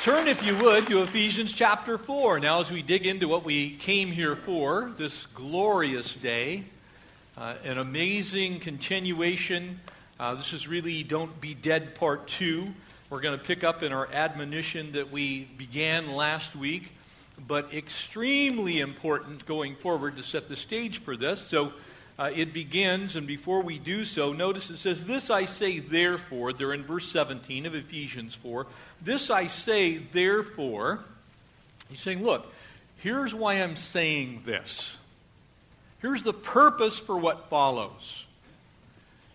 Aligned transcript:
Turn, 0.00 0.28
if 0.28 0.42
you 0.42 0.56
would, 0.56 0.86
to 0.86 1.02
Ephesians 1.02 1.52
chapter 1.52 1.98
4. 1.98 2.40
Now, 2.40 2.62
as 2.62 2.70
we 2.70 2.80
dig 2.80 3.04
into 3.06 3.28
what 3.28 3.44
we 3.44 3.72
came 3.72 4.10
here 4.10 4.34
for, 4.34 4.90
this 4.96 5.26
glorious 5.34 6.14
day, 6.14 6.64
uh, 7.36 7.56
an 7.64 7.76
amazing 7.76 8.60
continuation. 8.60 9.78
Uh, 10.18 10.36
this 10.36 10.54
is 10.54 10.66
really 10.66 11.02
Don't 11.02 11.38
Be 11.38 11.52
Dead 11.52 11.94
Part 11.94 12.28
2. 12.28 12.66
We're 13.10 13.20
going 13.20 13.38
to 13.38 13.44
pick 13.44 13.62
up 13.62 13.82
in 13.82 13.92
our 13.92 14.10
admonition 14.10 14.92
that 14.92 15.12
we 15.12 15.44
began 15.58 16.16
last 16.16 16.56
week, 16.56 16.92
but 17.46 17.74
extremely 17.74 18.80
important 18.80 19.44
going 19.44 19.76
forward 19.76 20.16
to 20.16 20.22
set 20.22 20.48
the 20.48 20.56
stage 20.56 21.02
for 21.02 21.14
this. 21.14 21.42
So, 21.42 21.74
uh, 22.20 22.30
it 22.34 22.52
begins, 22.52 23.16
and 23.16 23.26
before 23.26 23.62
we 23.62 23.78
do 23.78 24.04
so, 24.04 24.34
notice 24.34 24.68
it 24.68 24.76
says, 24.76 25.06
This 25.06 25.30
I 25.30 25.46
say, 25.46 25.78
therefore. 25.78 26.52
There 26.52 26.74
in 26.74 26.84
verse 26.84 27.10
17 27.10 27.64
of 27.64 27.74
Ephesians 27.74 28.34
4. 28.34 28.66
This 29.00 29.30
I 29.30 29.46
say, 29.46 29.96
therefore. 29.96 31.00
He's 31.88 32.02
saying, 32.02 32.22
Look, 32.22 32.46
here's 32.98 33.32
why 33.32 33.54
I'm 33.54 33.74
saying 33.74 34.42
this. 34.44 34.98
Here's 36.00 36.22
the 36.22 36.34
purpose 36.34 36.98
for 36.98 37.16
what 37.16 37.48
follows. 37.48 38.26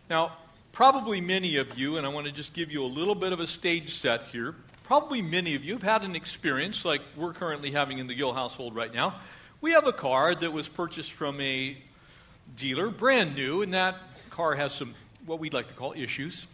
Now, 0.08 0.34
probably 0.72 1.22
many 1.22 1.58
of 1.58 1.80
you, 1.80 1.98
and 1.98 2.06
I 2.06 2.10
want 2.10 2.28
to 2.28 2.32
just 2.32 2.54
give 2.54 2.72
you 2.72 2.84
a 2.84 2.86
little 2.86 3.16
bit 3.16 3.34
of 3.34 3.40
a 3.40 3.48
stage 3.48 3.96
set 3.96 4.28
here, 4.28 4.54
probably 4.84 5.24
many 5.24 5.56
of 5.56 5.66
you 5.66 5.74
have 5.74 5.82
had 5.82 6.04
an 6.04 6.16
experience 6.16 6.86
like 6.86 7.02
we're 7.18 7.34
currently 7.34 7.72
having 7.72 7.98
in 7.98 8.06
the 8.06 8.14
Gill 8.14 8.34
household 8.34 8.76
right 8.76 8.94
now. 8.94 9.16
We 9.60 9.72
have 9.72 9.88
a 9.88 9.94
car 9.94 10.36
that 10.36 10.54
was 10.54 10.68
purchased 10.68 11.14
from 11.14 11.42
a 11.42 11.78
dealer, 12.56 12.90
brand 12.90 13.36
new, 13.36 13.62
and 13.62 13.74
that 13.74 13.96
car 14.30 14.56
has 14.56 14.74
some 14.74 14.94
what 15.26 15.40
we'd 15.40 15.54
like 15.54 15.68
to 15.68 15.74
call 15.74 15.94
issues. 15.96 16.48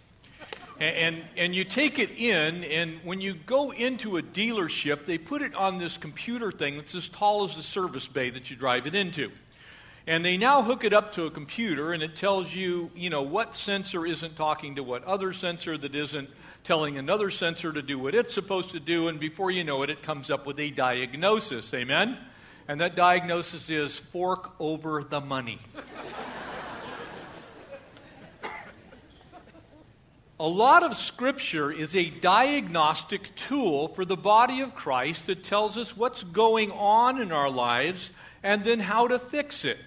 And, 0.79 1.15
and, 1.15 1.23
and, 1.37 1.55
you 1.55 1.63
take 1.63 1.99
it 1.99 2.09
in, 2.11 2.63
and 2.63 2.99
when 3.03 3.21
you 3.21 3.35
go 3.35 3.71
into 3.71 4.17
a 4.17 4.23
dealership, 4.23 5.05
they 5.05 5.19
put 5.19 5.41
it 5.43 5.53
on 5.53 5.77
this 5.77 5.97
computer 5.97 6.51
thing 6.51 6.77
that's 6.77 6.95
as 6.95 7.07
tall 7.07 7.43
as 7.43 7.55
the 7.55 7.61
service 7.61 8.07
bay 8.07 8.31
that 8.31 8.49
you 8.49 8.55
drive 8.55 8.87
it 8.87 8.95
into. 8.95 9.31
And 10.07 10.25
they 10.25 10.37
now 10.37 10.63
hook 10.63 10.83
it 10.83 10.93
up 10.93 11.13
to 11.13 11.25
a 11.25 11.31
computer, 11.31 11.93
and 11.93 12.01
it 12.01 12.15
tells 12.15 12.55
you, 12.55 12.89
you 12.95 13.11
know, 13.11 13.21
what 13.21 13.55
sensor 13.55 14.07
isn't 14.07 14.35
talking 14.35 14.75
to 14.75 14.83
what 14.83 15.03
other 15.03 15.33
sensor 15.33 15.77
that 15.77 15.93
isn't 15.93 16.29
telling 16.63 16.97
another 16.97 17.29
sensor 17.29 17.71
to 17.71 17.81
do 17.83 17.99
what 17.99 18.15
it's 18.15 18.33
supposed 18.33 18.71
to 18.71 18.79
do, 18.79 19.07
and 19.07 19.19
before 19.19 19.51
you 19.51 19.63
know 19.63 19.83
it, 19.83 19.91
it 19.91 20.01
comes 20.01 20.31
up 20.31 20.47
with 20.47 20.59
a 20.59 20.71
diagnosis. 20.71 21.71
Amen? 21.75 22.17
And 22.71 22.79
that 22.79 22.95
diagnosis 22.95 23.69
is 23.69 23.97
fork 23.97 24.53
over 24.57 25.03
the 25.03 25.19
money. 25.19 25.59
a 30.39 30.47
lot 30.47 30.81
of 30.81 30.95
Scripture 30.95 31.69
is 31.69 31.97
a 31.97 32.09
diagnostic 32.09 33.35
tool 33.35 33.89
for 33.89 34.05
the 34.05 34.15
body 34.15 34.61
of 34.61 34.73
Christ 34.73 35.25
that 35.25 35.43
tells 35.43 35.77
us 35.77 35.97
what's 35.97 36.23
going 36.23 36.71
on 36.71 37.21
in 37.21 37.33
our 37.33 37.49
lives 37.49 38.11
and 38.41 38.63
then 38.63 38.79
how 38.79 39.05
to 39.05 39.19
fix 39.19 39.65
it. 39.65 39.83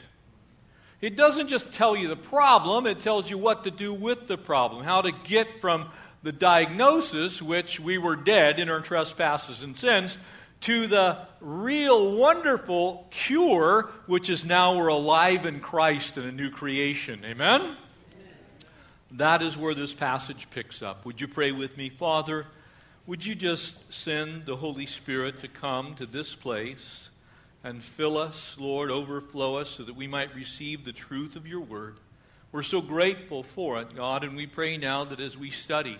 It 1.01 1.17
doesn't 1.17 1.49
just 1.49 1.73
tell 1.73 1.97
you 1.97 2.09
the 2.09 2.17
problem, 2.17 2.87
it 2.87 3.01
tells 3.01 3.31
you 3.31 3.39
what 3.39 3.65
to 3.65 3.71
do 3.71 3.95
with 3.95 4.29
the 4.29 4.37
problem, 4.37 4.85
how 4.85 5.01
to 5.01 5.11
get 5.11 5.63
from 5.63 5.89
the 6.23 6.33
diagnosis, 6.33 7.41
which 7.41 7.81
we 7.81 7.97
were 7.97 8.17
dead 8.17 8.61
in 8.61 8.69
our 8.69 8.81
trespasses 8.81 9.63
and 9.63 9.75
sins, 9.75 10.19
to 10.65 10.87
the 10.87 11.19
real 11.43 12.17
wonderful 12.17 13.07
cure, 13.11 13.91
which 14.07 14.31
is 14.31 14.47
now 14.47 14.75
we're 14.75 14.89
alive 14.89 15.45
in 15.45 15.61
Christ 15.61 16.17
and 16.17 16.27
a 16.27 16.33
new 16.33 16.49
creation. 16.49 17.23
Amen? 17.23 17.77
That 19.11 19.43
is 19.43 19.59
where 19.59 19.75
this 19.75 19.93
passage 19.93 20.49
picks 20.51 20.83
up. 20.83 21.05
Would 21.05 21.21
you 21.21 21.29
pray 21.29 21.53
with 21.53 21.77
me? 21.77 21.91
Father, 21.91 22.47
would 23.07 23.27
you 23.27 23.35
just 23.35 23.93
send 23.93 24.47
the 24.47 24.57
Holy 24.57 24.87
Spirit 24.87 25.41
to 25.41 25.49
come 25.49 25.97
to 25.97 26.07
this 26.07 26.35
place 26.35 27.11
and 27.63 27.83
fill 27.83 28.17
us, 28.17 28.57
Lord, 28.59 28.91
overflow 28.91 29.59
us 29.59 29.69
so 29.69 29.83
that 29.83 29.95
we 29.95 30.07
might 30.07 30.35
receive 30.35 30.87
the 30.87 30.93
truth 30.93 31.37
of 31.37 31.47
your 31.47 31.61
word? 31.61 31.99
We're 32.53 32.63
so 32.63 32.81
grateful 32.81 33.43
for 33.43 33.83
it, 33.83 33.95
God, 33.95 34.25
and 34.25 34.35
we 34.35 34.47
pray 34.47 34.79
now 34.79 35.05
that 35.05 35.21
as 35.21 35.37
we 35.37 35.51
study, 35.51 35.99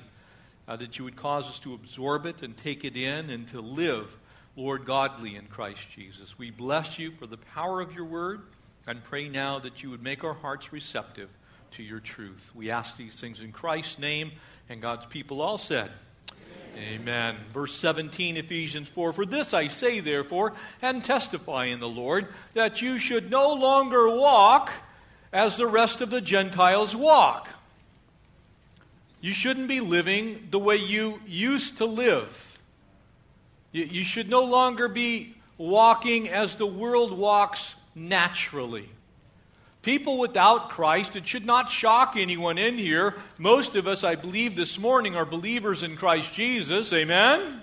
uh, 0.67 0.77
that 0.77 0.99
you 0.99 1.05
would 1.05 1.17
cause 1.17 1.45
us 1.49 1.59
to 1.61 1.75
absorb 1.75 2.25
it 2.25 2.43
and 2.43 2.57
take 2.57 2.83
it 2.83 2.97
in 2.97 3.29
and 3.29 3.47
to 3.49 3.61
live 3.61 4.17
Lord, 4.57 4.85
godly 4.85 5.35
in 5.35 5.47
Christ 5.47 5.91
Jesus. 5.91 6.39
We 6.39 6.51
bless 6.51 6.99
you 6.99 7.11
for 7.13 7.27
the 7.27 7.37
power 7.37 7.81
of 7.81 7.93
your 7.93 8.05
word 8.05 8.43
and 8.87 9.03
pray 9.03 9.29
now 9.29 9.59
that 9.59 9.83
you 9.83 9.91
would 9.91 10.03
make 10.03 10.23
our 10.23 10.35
hearts 10.35 10.73
receptive 10.73 11.29
to 11.73 11.83
your 11.83 11.99
truth. 11.99 12.53
We 12.55 12.71
ask 12.71 12.97
these 12.97 13.15
things 13.15 13.41
in 13.41 13.51
Christ's 13.51 13.99
name, 13.99 14.31
and 14.69 14.81
God's 14.81 15.07
people 15.07 15.43
all 15.43 15.59
said, 15.59 15.91
Amen. 16.77 17.01
Amen. 17.01 17.37
Verse 17.53 17.75
17, 17.75 18.37
Ephesians 18.37 18.89
4 18.89 19.13
For 19.13 19.27
this 19.27 19.53
I 19.53 19.69
say, 19.69 19.99
therefore, 19.99 20.53
and 20.81 21.03
testify 21.03 21.67
in 21.67 21.81
the 21.81 21.89
Lord, 21.89 22.29
that 22.55 22.81
you 22.81 23.01
should 23.01 23.31
no 23.31 23.55
longer 23.55 24.09
walk 24.09 24.71
as 25.33 25.57
the 25.57 25.67
rest 25.67 26.01
of 26.01 26.11
the 26.11 26.21
Gentiles 26.21 26.95
walk. 26.95 27.49
You 29.21 29.33
shouldn't 29.33 29.69
be 29.69 29.81
living 29.81 30.49
the 30.51 30.59
way 30.61 30.77
you 30.77 31.19
used 31.27 31.79
to 31.79 31.87
live. 31.87 32.54
You 33.75 34.05
should 34.05 34.31
no 34.31 34.45
longer 34.45 34.87
be 34.87 35.35
walking 35.59 36.29
as 36.29 36.55
the 36.55 36.67
world 36.67 37.13
walks 37.13 37.75
naturally. 37.93 38.89
People 39.83 40.17
without 40.17 40.71
Christ, 40.71 41.17
it 41.17 41.27
should 41.27 41.45
not 41.45 41.71
shock 41.71 42.15
anyone 42.17 42.57
in 42.57 42.79
here. 42.79 43.17
Most 43.37 43.75
of 43.75 43.89
us, 43.89 44.05
I 44.05 44.15
believe, 44.15 44.55
this 44.55 44.79
morning 44.79 45.17
are 45.17 45.25
believers 45.25 45.83
in 45.83 45.97
Christ 45.97 46.33
Jesus. 46.33 46.93
Amen? 46.93 47.63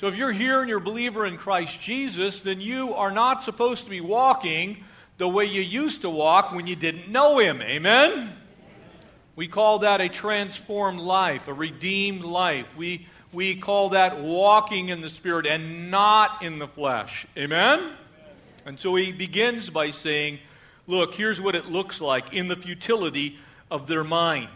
So 0.00 0.06
if 0.06 0.16
you're 0.16 0.32
here 0.32 0.60
and 0.60 0.68
you're 0.70 0.78
a 0.78 0.80
believer 0.80 1.26
in 1.26 1.36
Christ 1.36 1.78
Jesus, 1.78 2.40
then 2.40 2.62
you 2.62 2.94
are 2.94 3.10
not 3.10 3.44
supposed 3.44 3.84
to 3.84 3.90
be 3.90 4.00
walking 4.00 4.82
the 5.18 5.28
way 5.28 5.44
you 5.44 5.60
used 5.60 6.00
to 6.02 6.10
walk 6.10 6.52
when 6.52 6.66
you 6.66 6.74
didn't 6.74 7.08
know 7.10 7.38
Him. 7.38 7.60
Amen? 7.60 8.32
We 9.36 9.46
call 9.46 9.80
that 9.80 10.00
a 10.00 10.08
transformed 10.08 11.00
life, 11.00 11.48
a 11.48 11.52
redeemed 11.52 12.24
life. 12.24 12.66
We 12.78 13.06
we 13.32 13.56
call 13.56 13.90
that 13.90 14.20
walking 14.20 14.88
in 14.88 15.00
the 15.00 15.08
Spirit 15.08 15.46
and 15.46 15.90
not 15.90 16.42
in 16.42 16.58
the 16.58 16.68
flesh. 16.68 17.26
Amen? 17.36 17.92
And 18.64 18.78
so 18.78 18.94
he 18.96 19.12
begins 19.12 19.70
by 19.70 19.90
saying, 19.90 20.38
Look, 20.86 21.14
here's 21.14 21.40
what 21.40 21.54
it 21.54 21.66
looks 21.66 22.00
like 22.00 22.32
in 22.32 22.48
the 22.48 22.56
futility 22.56 23.38
of 23.70 23.88
their 23.88 24.04
mind. 24.04 24.48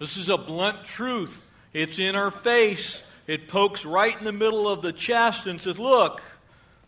This 0.00 0.16
is 0.16 0.28
a 0.28 0.36
blunt 0.36 0.84
truth. 0.84 1.40
It's 1.72 2.00
in 2.00 2.16
our 2.16 2.32
face. 2.32 3.04
It 3.28 3.46
pokes 3.46 3.84
right 3.84 4.16
in 4.18 4.24
the 4.24 4.32
middle 4.32 4.68
of 4.68 4.82
the 4.82 4.92
chest 4.92 5.46
and 5.46 5.60
says, 5.60 5.78
Look, 5.78 6.20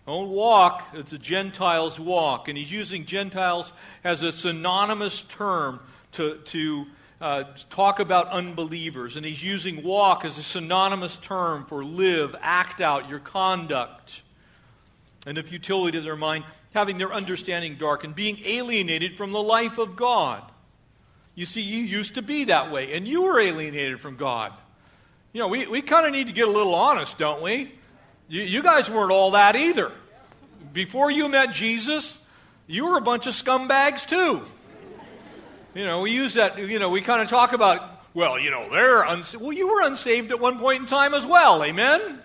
don't 0.06 0.30
walk. 0.30 0.88
It's 0.94 1.12
a 1.12 1.18
Gentiles 1.18 2.00
walk. 2.00 2.48
And 2.48 2.58
he's 2.58 2.72
using 2.72 3.04
Gentiles 3.04 3.72
as 4.02 4.22
a 4.22 4.32
synonymous 4.32 5.22
term 5.24 5.80
to, 6.12 6.38
to 6.38 6.86
uh, 7.20 7.44
talk 7.68 8.00
about 8.00 8.28
unbelievers, 8.28 9.16
and 9.16 9.26
he's 9.26 9.44
using 9.44 9.82
walk 9.82 10.24
as 10.24 10.38
a 10.38 10.42
synonymous 10.42 11.18
term 11.18 11.66
for 11.66 11.84
live, 11.84 12.34
act 12.40 12.80
out, 12.80 13.08
your 13.10 13.18
conduct. 13.18 14.22
And 15.26 15.36
the 15.36 15.42
futility 15.42 15.98
of 15.98 16.04
their 16.04 16.16
mind, 16.16 16.44
having 16.72 16.96
their 16.96 17.12
understanding 17.12 17.76
darkened, 17.76 18.14
being 18.14 18.38
alienated 18.44 19.18
from 19.18 19.32
the 19.32 19.42
life 19.42 19.76
of 19.76 19.94
God. 19.94 20.42
You 21.34 21.44
see, 21.44 21.60
you 21.60 21.78
used 21.78 22.14
to 22.14 22.22
be 22.22 22.44
that 22.44 22.72
way, 22.72 22.94
and 22.94 23.06
you 23.06 23.24
were 23.24 23.38
alienated 23.38 24.00
from 24.00 24.16
God. 24.16 24.52
You 25.32 25.40
know, 25.40 25.48
we, 25.48 25.66
we 25.66 25.82
kind 25.82 26.06
of 26.06 26.12
need 26.12 26.28
to 26.28 26.32
get 26.32 26.48
a 26.48 26.50
little 26.50 26.74
honest, 26.74 27.18
don't 27.18 27.42
we? 27.42 27.72
You, 28.28 28.42
you 28.42 28.62
guys 28.62 28.90
weren't 28.90 29.12
all 29.12 29.32
that 29.32 29.56
either. 29.56 29.92
Before 30.72 31.10
you 31.10 31.28
met 31.28 31.52
Jesus, 31.52 32.18
you 32.66 32.86
were 32.86 32.96
a 32.96 33.02
bunch 33.02 33.26
of 33.26 33.34
scumbags 33.34 34.06
too. 34.06 34.42
You 35.74 35.84
know, 35.84 36.00
we 36.00 36.10
use 36.10 36.34
that, 36.34 36.58
you 36.58 36.78
know, 36.78 36.90
we 36.90 37.00
kind 37.00 37.22
of 37.22 37.28
talk 37.28 37.52
about, 37.52 38.04
well, 38.14 38.38
you 38.38 38.50
know, 38.50 38.68
they're 38.70 39.02
unsaved. 39.02 39.42
Well, 39.42 39.52
you 39.52 39.68
were 39.68 39.82
unsaved 39.82 40.32
at 40.32 40.40
one 40.40 40.58
point 40.58 40.82
in 40.82 40.86
time 40.86 41.14
as 41.14 41.24
well. 41.24 41.62
Amen? 41.62 42.20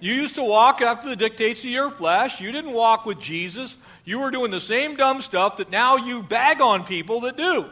You 0.00 0.14
used 0.14 0.34
to 0.34 0.42
walk 0.42 0.80
after 0.80 1.08
the 1.08 1.16
dictates 1.16 1.60
of 1.60 1.70
your 1.70 1.90
flesh. 1.90 2.40
You 2.40 2.50
didn't 2.50 2.72
walk 2.72 3.06
with 3.06 3.20
Jesus. 3.20 3.78
You 4.04 4.18
were 4.18 4.32
doing 4.32 4.50
the 4.50 4.60
same 4.60 4.96
dumb 4.96 5.22
stuff 5.22 5.56
that 5.56 5.70
now 5.70 5.96
you 5.96 6.24
bag 6.24 6.60
on 6.60 6.84
people 6.84 7.20
that 7.20 7.36
do. 7.36 7.66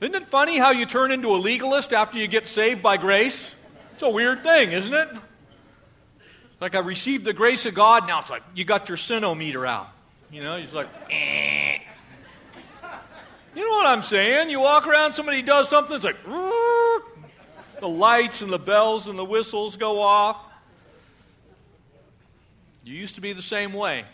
Isn't 0.00 0.16
it 0.16 0.28
funny 0.28 0.58
how 0.58 0.72
you 0.72 0.84
turn 0.86 1.12
into 1.12 1.28
a 1.28 1.38
legalist 1.38 1.92
after 1.92 2.18
you 2.18 2.26
get 2.26 2.48
saved 2.48 2.82
by 2.82 2.96
grace? 2.96 3.54
It's 3.94 4.02
a 4.02 4.10
weird 4.10 4.42
thing, 4.42 4.72
isn't 4.72 4.92
it? 4.92 5.08
like 6.62 6.76
I 6.76 6.78
received 6.78 7.24
the 7.24 7.32
grace 7.32 7.66
of 7.66 7.74
God, 7.74 8.06
now 8.06 8.20
it's 8.20 8.30
like 8.30 8.44
you 8.54 8.64
got 8.64 8.88
your 8.88 8.96
sinometer 8.96 9.66
out. 9.66 9.88
You 10.30 10.42
know, 10.42 10.56
he's 10.56 10.72
like, 10.72 10.88
eh. 11.10 11.78
You 13.54 13.68
know 13.68 13.76
what 13.76 13.86
I'm 13.86 14.02
saying? 14.02 14.50
You 14.50 14.60
walk 14.60 14.86
around, 14.86 15.14
somebody 15.14 15.42
does 15.42 15.68
something, 15.68 15.96
it's 15.96 16.04
like, 16.04 16.22
the 17.80 17.88
lights 17.88 18.42
and 18.42 18.52
the 18.52 18.58
bells 18.58 19.08
and 19.08 19.18
the 19.18 19.24
whistles 19.24 19.76
go 19.76 20.00
off. 20.00 20.38
You 22.84 22.94
used 22.94 23.14
to 23.16 23.20
be 23.20 23.32
the 23.32 23.42
same 23.42 23.72
way. 23.72 24.04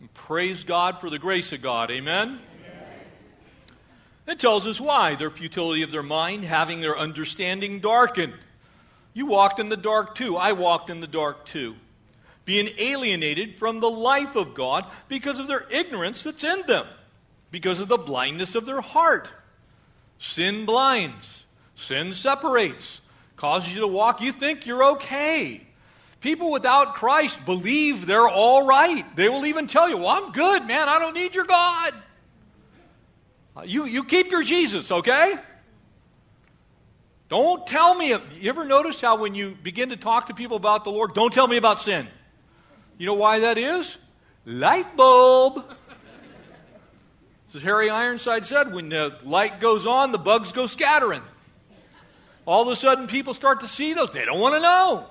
And 0.00 0.12
praise 0.14 0.64
God 0.64 1.00
for 1.00 1.10
the 1.10 1.18
grace 1.18 1.52
of 1.52 1.60
God. 1.60 1.90
Amen? 1.90 2.28
Amen? 2.28 2.40
It 4.26 4.38
tells 4.38 4.66
us 4.66 4.80
why. 4.80 5.16
Their 5.16 5.30
futility 5.30 5.82
of 5.82 5.90
their 5.90 6.02
mind, 6.02 6.44
having 6.44 6.80
their 6.80 6.96
understanding 6.96 7.80
darkened. 7.80 8.34
You 9.12 9.26
walked 9.26 9.58
in 9.58 9.68
the 9.68 9.76
dark 9.76 10.14
too. 10.14 10.36
I 10.36 10.52
walked 10.52 10.90
in 10.90 11.00
the 11.00 11.06
dark 11.06 11.44
too. 11.44 11.74
Being 12.44 12.68
alienated 12.78 13.58
from 13.58 13.80
the 13.80 13.90
life 13.90 14.36
of 14.36 14.54
God 14.54 14.90
because 15.08 15.38
of 15.40 15.48
their 15.48 15.66
ignorance 15.70 16.22
that's 16.22 16.44
in 16.44 16.62
them, 16.66 16.86
because 17.50 17.80
of 17.80 17.88
the 17.88 17.98
blindness 17.98 18.54
of 18.54 18.66
their 18.66 18.80
heart. 18.80 19.30
Sin 20.18 20.66
blinds, 20.66 21.44
sin 21.76 22.12
separates, 22.12 23.00
causes 23.36 23.72
you 23.72 23.80
to 23.80 23.86
walk. 23.86 24.20
You 24.20 24.32
think 24.32 24.66
you're 24.66 24.84
okay. 24.92 25.62
People 26.20 26.50
without 26.50 26.96
Christ 26.96 27.44
believe 27.44 28.04
they're 28.04 28.28
all 28.28 28.66
right. 28.66 29.04
They 29.16 29.28
will 29.28 29.46
even 29.46 29.68
tell 29.68 29.88
you, 29.88 29.98
Well, 29.98 30.08
I'm 30.08 30.32
good, 30.32 30.66
man. 30.66 30.88
I 30.88 30.98
don't 30.98 31.14
need 31.14 31.34
your 31.34 31.44
God. 31.44 31.94
Uh, 33.56 33.62
you, 33.62 33.86
you 33.86 34.04
keep 34.04 34.30
your 34.30 34.42
Jesus, 34.42 34.90
okay? 34.90 35.34
Don't 37.28 37.66
tell 37.66 37.94
me. 37.94 38.08
You 38.08 38.50
ever 38.50 38.64
notice 38.64 39.00
how 39.00 39.18
when 39.18 39.34
you 39.34 39.56
begin 39.62 39.90
to 39.90 39.96
talk 39.96 40.26
to 40.26 40.34
people 40.34 40.56
about 40.56 40.84
the 40.84 40.90
Lord, 40.90 41.14
don't 41.14 41.32
tell 41.32 41.46
me 41.46 41.56
about 41.56 41.80
sin? 41.80 42.08
You 42.96 43.06
know 43.06 43.14
why 43.14 43.40
that 43.40 43.58
is? 43.58 43.98
Light 44.44 44.96
bulb. 44.96 45.62
As 47.54 47.62
Harry 47.62 47.88
Ironside 47.88 48.44
said, 48.44 48.72
when 48.72 48.90
the 48.90 49.16
light 49.24 49.58
goes 49.58 49.86
on, 49.86 50.12
the 50.12 50.18
bugs 50.18 50.52
go 50.52 50.66
scattering. 50.66 51.22
All 52.44 52.62
of 52.62 52.68
a 52.68 52.76
sudden, 52.76 53.06
people 53.06 53.34
start 53.34 53.60
to 53.60 53.68
see 53.68 53.94
those. 53.94 54.10
They 54.10 54.24
don't 54.24 54.38
want 54.38 54.54
to 54.54 54.60
know. 54.60 55.06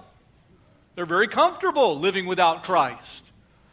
They're 0.95 1.06
very 1.06 1.28
comfortable 1.28 2.00
living 2.00 2.25
without 2.25 2.63
Christ. 2.63 3.31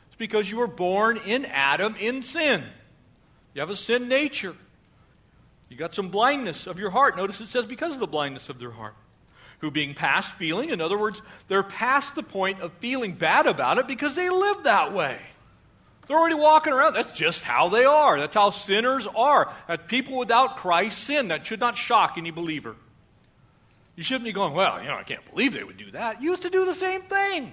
It's 0.09 0.17
because 0.17 0.51
you 0.51 0.59
were 0.59 0.67
born 0.67 1.19
in 1.27 1.45
Adam 1.47 1.95
in 1.99 2.23
sin. 2.23 2.65
You 3.55 3.61
have 3.61 3.71
a 3.71 3.77
sin 3.77 4.09
nature. 4.09 4.55
You 5.69 5.77
got 5.77 5.95
some 5.95 6.09
blindness 6.09 6.67
of 6.67 6.79
your 6.79 6.91
heart. 6.91 7.17
Notice 7.17 7.41
it 7.41 7.47
says 7.47 7.65
because 7.65 7.95
of 7.95 8.01
the 8.01 8.07
blindness 8.07 8.49
of 8.49 8.59
their 8.59 8.71
heart. 8.71 8.95
Who 9.61 9.71
being 9.71 9.95
past 9.95 10.33
feeling, 10.33 10.71
in 10.71 10.81
other 10.81 10.99
words, 10.99 11.23
they're 11.49 11.63
past 11.63 12.15
the 12.15 12.23
point 12.23 12.61
of 12.61 12.73
feeling 12.75 13.15
bad 13.15 13.47
about 13.47 13.79
it 13.79 13.89
because 13.89 14.15
they 14.15 14.29
live 14.29 14.65
that 14.65 14.93
way. 14.93 15.19
They're 16.07 16.19
already 16.19 16.35
walking 16.35 16.73
around. 16.73 16.95
That's 16.95 17.13
just 17.13 17.45
how 17.45 17.69
they 17.69 17.85
are. 17.85 18.19
That's 18.19 18.35
how 18.35 18.51
sinners 18.51 19.07
are. 19.07 19.53
That 19.69 19.89
people 19.89 20.19
without 20.19 20.57
Christ 20.57 20.99
sin. 21.05 21.29
That 21.29 21.47
should 21.47 21.61
not 21.61 21.79
shock 21.79 22.15
any 22.19 22.31
believer. 22.31 22.77
You 23.97 24.03
shouldn't 24.03 24.25
be 24.25 24.33
going, 24.33 24.55
well, 24.55 24.83
you 24.83 24.89
know, 24.89 24.97
I 24.97 25.05
can't 25.05 25.25
believe 25.31 25.53
they 25.53 25.65
would 25.65 25.77
do 25.77 25.91
that. 25.93 26.21
You 26.21 26.31
used 26.31 26.43
to 26.43 26.51
do 26.51 26.65
the 26.65 26.75
same 26.75 27.03
thing. 27.03 27.53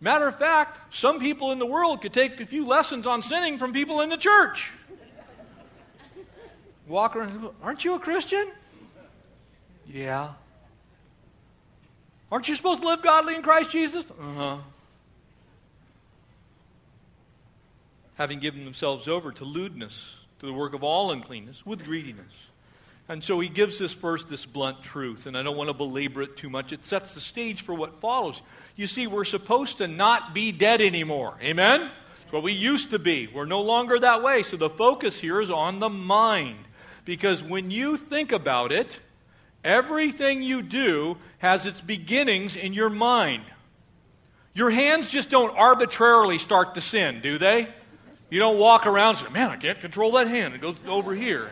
Matter 0.00 0.28
of 0.28 0.38
fact, 0.38 0.94
some 0.94 1.18
people 1.18 1.50
in 1.50 1.58
the 1.58 1.66
world 1.66 2.02
could 2.02 2.12
take 2.12 2.38
a 2.40 2.46
few 2.46 2.64
lessons 2.64 3.06
on 3.06 3.22
sinning 3.22 3.58
from 3.58 3.72
people 3.72 4.00
in 4.00 4.10
the 4.10 4.16
church. 4.16 4.70
Walk 6.86 7.16
around 7.16 7.30
and 7.30 7.42
say, 7.42 7.48
Aren't 7.62 7.84
you 7.84 7.94
a 7.94 7.98
Christian? 7.98 8.46
Yeah. 9.86 10.30
Aren't 12.30 12.48
you 12.48 12.54
supposed 12.54 12.82
to 12.82 12.86
live 12.86 13.02
godly 13.02 13.34
in 13.34 13.42
Christ 13.42 13.70
Jesus? 13.70 14.04
Uh 14.10 14.34
huh. 14.34 14.56
Having 18.18 18.40
given 18.40 18.64
themselves 18.64 19.08
over 19.08 19.32
to 19.32 19.44
lewdness, 19.44 20.16
to 20.40 20.46
the 20.46 20.52
work 20.52 20.74
of 20.74 20.84
all 20.84 21.10
uncleanness, 21.10 21.64
with 21.64 21.84
greediness. 21.84 22.32
And 23.08 23.24
so 23.24 23.40
he 23.40 23.48
gives 23.48 23.80
us 23.80 23.92
first 23.92 24.28
this 24.28 24.44
blunt 24.44 24.82
truth, 24.82 25.26
and 25.26 25.36
I 25.38 25.42
don't 25.42 25.56
want 25.56 25.70
to 25.70 25.74
belabor 25.74 26.22
it 26.22 26.36
too 26.36 26.50
much. 26.50 26.72
It 26.72 26.84
sets 26.84 27.14
the 27.14 27.20
stage 27.20 27.62
for 27.62 27.74
what 27.74 28.00
follows. 28.00 28.42
You 28.76 28.86
see, 28.86 29.06
we're 29.06 29.24
supposed 29.24 29.78
to 29.78 29.86
not 29.86 30.34
be 30.34 30.52
dead 30.52 30.82
anymore. 30.82 31.38
Amen? 31.40 31.90
It's 32.22 32.32
what 32.32 32.42
we 32.42 32.52
used 32.52 32.90
to 32.90 32.98
be. 32.98 33.26
We're 33.26 33.46
no 33.46 33.62
longer 33.62 33.98
that 33.98 34.22
way. 34.22 34.42
So 34.42 34.58
the 34.58 34.68
focus 34.68 35.18
here 35.20 35.40
is 35.40 35.50
on 35.50 35.78
the 35.78 35.88
mind. 35.88 36.58
Because 37.06 37.42
when 37.42 37.70
you 37.70 37.96
think 37.96 38.32
about 38.32 38.72
it, 38.72 39.00
everything 39.64 40.42
you 40.42 40.60
do 40.60 41.16
has 41.38 41.64
its 41.64 41.80
beginnings 41.80 42.56
in 42.56 42.74
your 42.74 42.90
mind. 42.90 43.44
Your 44.52 44.68
hands 44.68 45.08
just 45.08 45.30
don't 45.30 45.56
arbitrarily 45.56 46.36
start 46.36 46.74
to 46.74 46.82
sin, 46.82 47.20
do 47.22 47.38
they? 47.38 47.68
You 48.30 48.38
don't 48.38 48.58
walk 48.58 48.86
around 48.86 49.16
and 49.16 49.26
say, 49.26 49.32
man, 49.32 49.50
I 49.50 49.56
can't 49.56 49.80
control 49.80 50.12
that 50.12 50.28
hand. 50.28 50.54
It 50.54 50.60
goes 50.60 50.76
over 50.86 51.14
here. 51.14 51.50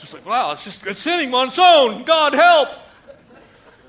Just 0.00 0.12
like, 0.12 0.26
wow, 0.26 0.52
it's 0.52 0.64
just 0.64 0.86
it's 0.86 1.00
sinning 1.00 1.32
on 1.32 1.48
its 1.48 1.58
own. 1.58 2.04
God 2.04 2.34
help. 2.34 2.68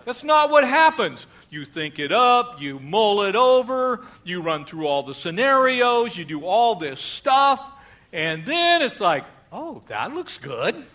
That's 0.05 0.23
not 0.23 0.49
what 0.49 0.63
happens. 0.63 1.25
You 1.49 1.65
think 1.65 1.99
it 1.99 2.11
up, 2.11 2.61
you 2.61 2.79
mull 2.79 3.23
it 3.23 3.35
over, 3.35 4.05
you 4.23 4.41
run 4.41 4.65
through 4.65 4.87
all 4.87 5.03
the 5.03 5.13
scenarios, 5.13 6.17
you 6.17 6.25
do 6.25 6.45
all 6.45 6.75
this 6.75 6.99
stuff, 6.99 7.63
and 8.11 8.45
then 8.45 8.81
it's 8.81 8.99
like, 8.99 9.23
oh, 9.51 9.81
that 9.87 10.13
looks 10.13 10.37
good. 10.37 10.75
It 10.75 10.85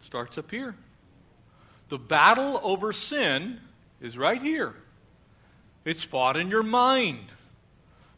starts 0.00 0.38
up 0.38 0.50
here. 0.50 0.74
The 1.90 1.98
battle 1.98 2.60
over 2.62 2.92
sin 2.92 3.60
is 4.00 4.16
right 4.16 4.40
here. 4.40 4.74
It's 5.84 6.02
fought 6.02 6.36
in 6.36 6.48
your 6.48 6.62
mind. 6.62 7.26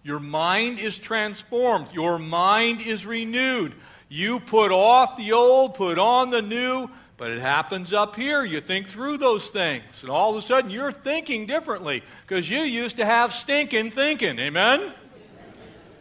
Your 0.07 0.21
mind 0.21 0.79
is 0.79 1.01
transformed. 1.01 1.89
Your 1.93 2.17
mind 2.17 2.81
is 2.81 3.05
renewed. 3.05 3.75
You 4.09 4.39
put 4.39 4.71
off 4.71 5.17
the 5.17 5.33
old, 5.33 5.75
put 5.75 5.99
on 5.99 6.31
the 6.31 6.41
new, 6.41 6.89
but 7.17 7.31
it 7.31 7.41
happens 7.41 7.93
up 7.93 8.15
here. 8.15 8.45
You 8.45 8.61
think 8.61 8.87
through 8.87 9.19
those 9.19 9.49
things, 9.49 9.83
and 10.03 10.11
all 10.11 10.31
of 10.31 10.37
a 10.37 10.43
sudden 10.47 10.71
you're 10.71 10.93
thinking 10.93 11.47
differently 11.47 12.05
because 12.25 12.49
you 12.49 12.61
used 12.61 12.99
to 12.99 13.05
have 13.05 13.35
stinking 13.35 13.91
thinking. 13.91 14.39
Amen? 14.39 14.93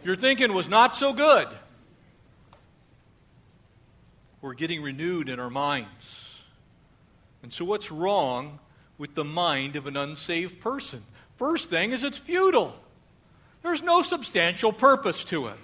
Your 0.03 0.15
thinking 0.15 0.53
was 0.53 0.69
not 0.69 0.95
so 0.95 1.11
good. 1.11 1.47
We're 4.39 4.53
getting 4.53 4.83
renewed 4.83 5.29
in 5.29 5.39
our 5.39 5.49
minds. 5.49 6.43
And 7.41 7.51
so, 7.51 7.65
what's 7.65 7.91
wrong 7.91 8.59
with 8.99 9.15
the 9.15 9.25
mind 9.25 9.75
of 9.75 9.87
an 9.87 9.97
unsaved 9.97 10.59
person? 10.59 11.01
First 11.37 11.71
thing 11.71 11.91
is 11.91 12.03
it's 12.03 12.19
futile. 12.19 12.75
There's 13.65 13.81
no 13.81 14.03
substantial 14.03 14.71
purpose 14.71 15.23
to 15.25 15.47
it. 15.47 15.57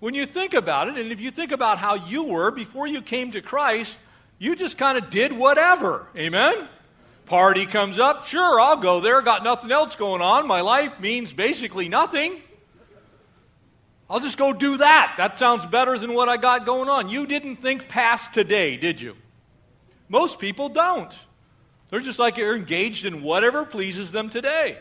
When 0.00 0.14
you 0.14 0.24
think 0.24 0.54
about 0.54 0.88
it, 0.88 0.96
and 0.96 1.12
if 1.12 1.20
you 1.20 1.30
think 1.30 1.52
about 1.52 1.76
how 1.76 1.96
you 1.96 2.24
were 2.24 2.50
before 2.50 2.86
you 2.86 3.02
came 3.02 3.32
to 3.32 3.42
Christ, 3.42 3.98
you 4.38 4.56
just 4.56 4.78
kind 4.78 4.96
of 4.96 5.10
did 5.10 5.34
whatever. 5.34 6.06
Amen? 6.16 6.66
Party 7.26 7.66
comes 7.66 7.98
up, 7.98 8.24
sure, 8.24 8.58
I'll 8.58 8.78
go 8.78 9.00
there. 9.00 9.20
Got 9.20 9.44
nothing 9.44 9.70
else 9.70 9.96
going 9.96 10.22
on. 10.22 10.46
My 10.46 10.62
life 10.62 10.98
means 10.98 11.34
basically 11.34 11.90
nothing. 11.90 12.40
I'll 14.08 14.20
just 14.20 14.38
go 14.38 14.54
do 14.54 14.78
that. 14.78 15.16
That 15.18 15.38
sounds 15.38 15.66
better 15.66 15.98
than 15.98 16.14
what 16.14 16.30
I 16.30 16.38
got 16.38 16.64
going 16.64 16.88
on. 16.88 17.10
You 17.10 17.26
didn't 17.26 17.56
think 17.56 17.86
past 17.86 18.32
today, 18.32 18.78
did 18.78 18.98
you? 18.98 19.14
Most 20.08 20.38
people 20.38 20.70
don't. 20.70 21.14
They're 21.90 22.00
just 22.00 22.18
like 22.18 22.36
they're 22.36 22.56
engaged 22.56 23.04
in 23.04 23.22
whatever 23.22 23.66
pleases 23.66 24.10
them 24.10 24.30
today. 24.30 24.78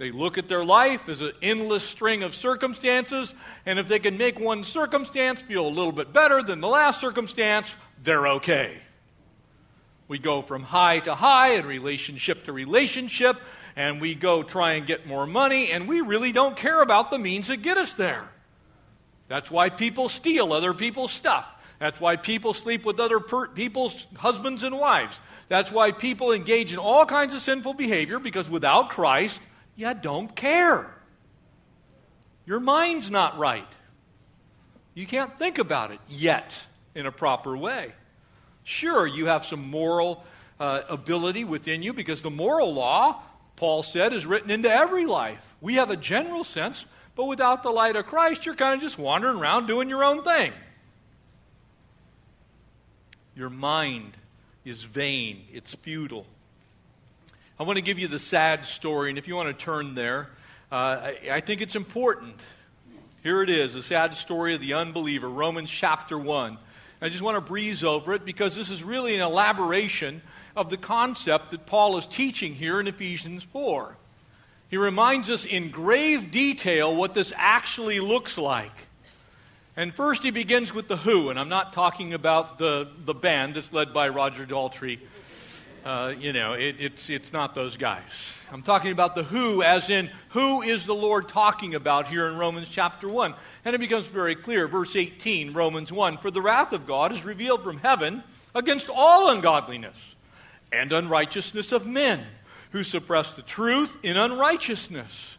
They 0.00 0.12
look 0.12 0.38
at 0.38 0.48
their 0.48 0.64
life 0.64 1.10
as 1.10 1.20
an 1.20 1.32
endless 1.42 1.82
string 1.82 2.22
of 2.22 2.34
circumstances, 2.34 3.34
and 3.66 3.78
if 3.78 3.86
they 3.86 3.98
can 3.98 4.16
make 4.16 4.40
one 4.40 4.64
circumstance 4.64 5.42
feel 5.42 5.66
a 5.66 5.68
little 5.68 5.92
bit 5.92 6.10
better 6.10 6.42
than 6.42 6.62
the 6.62 6.68
last 6.68 7.02
circumstance, 7.02 7.76
they're 8.02 8.26
okay. 8.26 8.78
We 10.08 10.18
go 10.18 10.40
from 10.40 10.62
high 10.62 11.00
to 11.00 11.14
high 11.14 11.56
and 11.56 11.66
relationship 11.66 12.44
to 12.44 12.52
relationship, 12.54 13.38
and 13.76 14.00
we 14.00 14.14
go 14.14 14.42
try 14.42 14.72
and 14.72 14.86
get 14.86 15.06
more 15.06 15.26
money, 15.26 15.70
and 15.70 15.86
we 15.86 16.00
really 16.00 16.32
don't 16.32 16.56
care 16.56 16.80
about 16.80 17.10
the 17.10 17.18
means 17.18 17.48
that 17.48 17.58
get 17.58 17.76
us 17.76 17.92
there. 17.92 18.26
That's 19.28 19.50
why 19.50 19.68
people 19.68 20.08
steal 20.08 20.54
other 20.54 20.72
people's 20.72 21.12
stuff. 21.12 21.46
That's 21.78 22.00
why 22.00 22.16
people 22.16 22.54
sleep 22.54 22.86
with 22.86 23.00
other 23.00 23.20
per- 23.20 23.48
people's 23.48 24.06
husbands 24.16 24.62
and 24.62 24.78
wives. 24.78 25.20
That's 25.48 25.70
why 25.70 25.92
people 25.92 26.32
engage 26.32 26.72
in 26.72 26.78
all 26.78 27.04
kinds 27.04 27.34
of 27.34 27.42
sinful 27.42 27.74
behavior 27.74 28.18
because 28.18 28.48
without 28.48 28.88
Christ, 28.88 29.42
you 29.80 29.94
don't 29.94 30.36
care. 30.36 30.94
Your 32.44 32.60
mind's 32.60 33.10
not 33.10 33.38
right. 33.38 33.66
You 34.92 35.06
can't 35.06 35.38
think 35.38 35.58
about 35.58 35.90
it 35.90 36.00
yet 36.06 36.60
in 36.94 37.06
a 37.06 37.12
proper 37.12 37.56
way. 37.56 37.92
Sure, 38.62 39.06
you 39.06 39.26
have 39.26 39.46
some 39.46 39.70
moral 39.70 40.22
uh, 40.58 40.82
ability 40.90 41.44
within 41.44 41.82
you 41.82 41.94
because 41.94 42.20
the 42.20 42.30
moral 42.30 42.74
law, 42.74 43.22
Paul 43.56 43.82
said, 43.82 44.12
is 44.12 44.26
written 44.26 44.50
into 44.50 44.70
every 44.70 45.06
life. 45.06 45.54
We 45.62 45.76
have 45.76 45.90
a 45.90 45.96
general 45.96 46.44
sense, 46.44 46.84
but 47.16 47.24
without 47.24 47.62
the 47.62 47.70
light 47.70 47.96
of 47.96 48.04
Christ, 48.04 48.44
you're 48.44 48.54
kind 48.54 48.74
of 48.74 48.80
just 48.80 48.98
wandering 48.98 49.38
around 49.38 49.66
doing 49.66 49.88
your 49.88 50.04
own 50.04 50.22
thing. 50.22 50.52
Your 53.34 53.48
mind 53.48 54.12
is 54.62 54.82
vain, 54.82 55.44
it's 55.52 55.74
futile. 55.74 56.26
I 57.60 57.62
want 57.62 57.76
to 57.76 57.82
give 57.82 57.98
you 57.98 58.08
the 58.08 58.18
sad 58.18 58.64
story, 58.64 59.10
and 59.10 59.18
if 59.18 59.28
you 59.28 59.36
want 59.36 59.48
to 59.48 59.64
turn 59.64 59.94
there, 59.94 60.30
uh, 60.72 60.74
I, 60.74 61.18
I 61.30 61.40
think 61.40 61.60
it's 61.60 61.76
important. 61.76 62.36
Here 63.22 63.42
it 63.42 63.50
is 63.50 63.74
the 63.74 63.82
sad 63.82 64.14
story 64.14 64.54
of 64.54 64.62
the 64.62 64.72
unbeliever, 64.72 65.28
Romans 65.28 65.70
chapter 65.70 66.18
1. 66.18 66.56
I 67.02 67.08
just 67.10 67.20
want 67.20 67.36
to 67.36 67.42
breeze 67.42 67.84
over 67.84 68.14
it 68.14 68.24
because 68.24 68.56
this 68.56 68.70
is 68.70 68.82
really 68.82 69.14
an 69.14 69.20
elaboration 69.20 70.22
of 70.56 70.70
the 70.70 70.78
concept 70.78 71.50
that 71.50 71.66
Paul 71.66 71.98
is 71.98 72.06
teaching 72.06 72.54
here 72.54 72.80
in 72.80 72.86
Ephesians 72.86 73.42
4. 73.42 73.94
He 74.70 74.78
reminds 74.78 75.28
us 75.28 75.44
in 75.44 75.68
grave 75.68 76.30
detail 76.30 76.96
what 76.96 77.12
this 77.12 77.30
actually 77.36 78.00
looks 78.00 78.38
like. 78.38 78.86
And 79.76 79.92
first, 79.92 80.22
he 80.22 80.30
begins 80.30 80.72
with 80.72 80.88
the 80.88 80.96
who, 80.96 81.28
and 81.28 81.38
I'm 81.38 81.50
not 81.50 81.74
talking 81.74 82.14
about 82.14 82.56
the, 82.56 82.88
the 83.04 83.12
band 83.12 83.56
that's 83.56 83.70
led 83.70 83.92
by 83.92 84.08
Roger 84.08 84.46
Daltrey. 84.46 84.98
Uh, 85.84 86.12
you 86.18 86.32
know, 86.32 86.52
it, 86.52 86.76
it's, 86.78 87.08
it's 87.08 87.32
not 87.32 87.54
those 87.54 87.76
guys. 87.76 88.46
I'm 88.52 88.62
talking 88.62 88.92
about 88.92 89.14
the 89.14 89.22
who, 89.22 89.62
as 89.62 89.88
in, 89.88 90.10
who 90.30 90.60
is 90.60 90.84
the 90.84 90.94
Lord 90.94 91.28
talking 91.28 91.74
about 91.74 92.08
here 92.08 92.28
in 92.28 92.36
Romans 92.36 92.68
chapter 92.68 93.08
1? 93.08 93.34
And 93.64 93.74
it 93.74 93.78
becomes 93.78 94.06
very 94.06 94.34
clear. 94.34 94.68
Verse 94.68 94.94
18, 94.94 95.54
Romans 95.54 95.90
1 95.90 96.18
For 96.18 96.30
the 96.30 96.42
wrath 96.42 96.72
of 96.72 96.86
God 96.86 97.12
is 97.12 97.24
revealed 97.24 97.62
from 97.62 97.78
heaven 97.78 98.22
against 98.54 98.90
all 98.90 99.30
ungodliness 99.30 99.96
and 100.70 100.92
unrighteousness 100.92 101.72
of 101.72 101.86
men 101.86 102.26
who 102.72 102.82
suppress 102.82 103.32
the 103.32 103.42
truth 103.42 103.96
in 104.02 104.16
unrighteousness. 104.16 105.38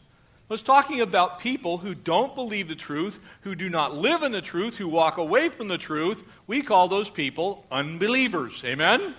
Was 0.50 0.64
talking 0.64 1.00
about 1.00 1.40
people 1.40 1.78
who 1.78 1.96
don't 1.96 2.36
believe 2.36 2.68
the 2.68 2.76
truth, 2.76 3.20
who 3.42 3.56
do 3.56 3.70
not 3.70 3.96
live 3.96 4.22
in 4.22 4.34
the 4.34 4.42
truth, 4.42 4.78
who 4.78 4.90
walk 4.90 5.18
away 5.18 5.48
from 5.48 5.70
the 5.70 5.78
truth. 5.78 6.24
We 6.46 6.62
call 6.62 6.90
those 6.90 7.10
people 7.10 7.66
unbelievers. 7.72 8.62
Amen? 8.66 9.16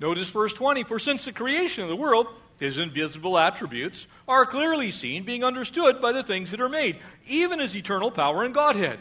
Notice 0.00 0.28
verse 0.28 0.52
20 0.54 0.84
For 0.84 0.98
since 0.98 1.24
the 1.24 1.32
creation 1.32 1.82
of 1.82 1.88
the 1.88 1.96
world, 1.96 2.26
his 2.60 2.78
invisible 2.78 3.38
attributes 3.38 4.06
are 4.26 4.46
clearly 4.46 4.90
seen, 4.90 5.24
being 5.24 5.44
understood 5.44 6.00
by 6.00 6.12
the 6.12 6.22
things 6.22 6.50
that 6.50 6.60
are 6.60 6.68
made, 6.68 6.98
even 7.26 7.60
his 7.60 7.76
eternal 7.76 8.10
power 8.10 8.44
and 8.44 8.54
Godhead. 8.54 8.98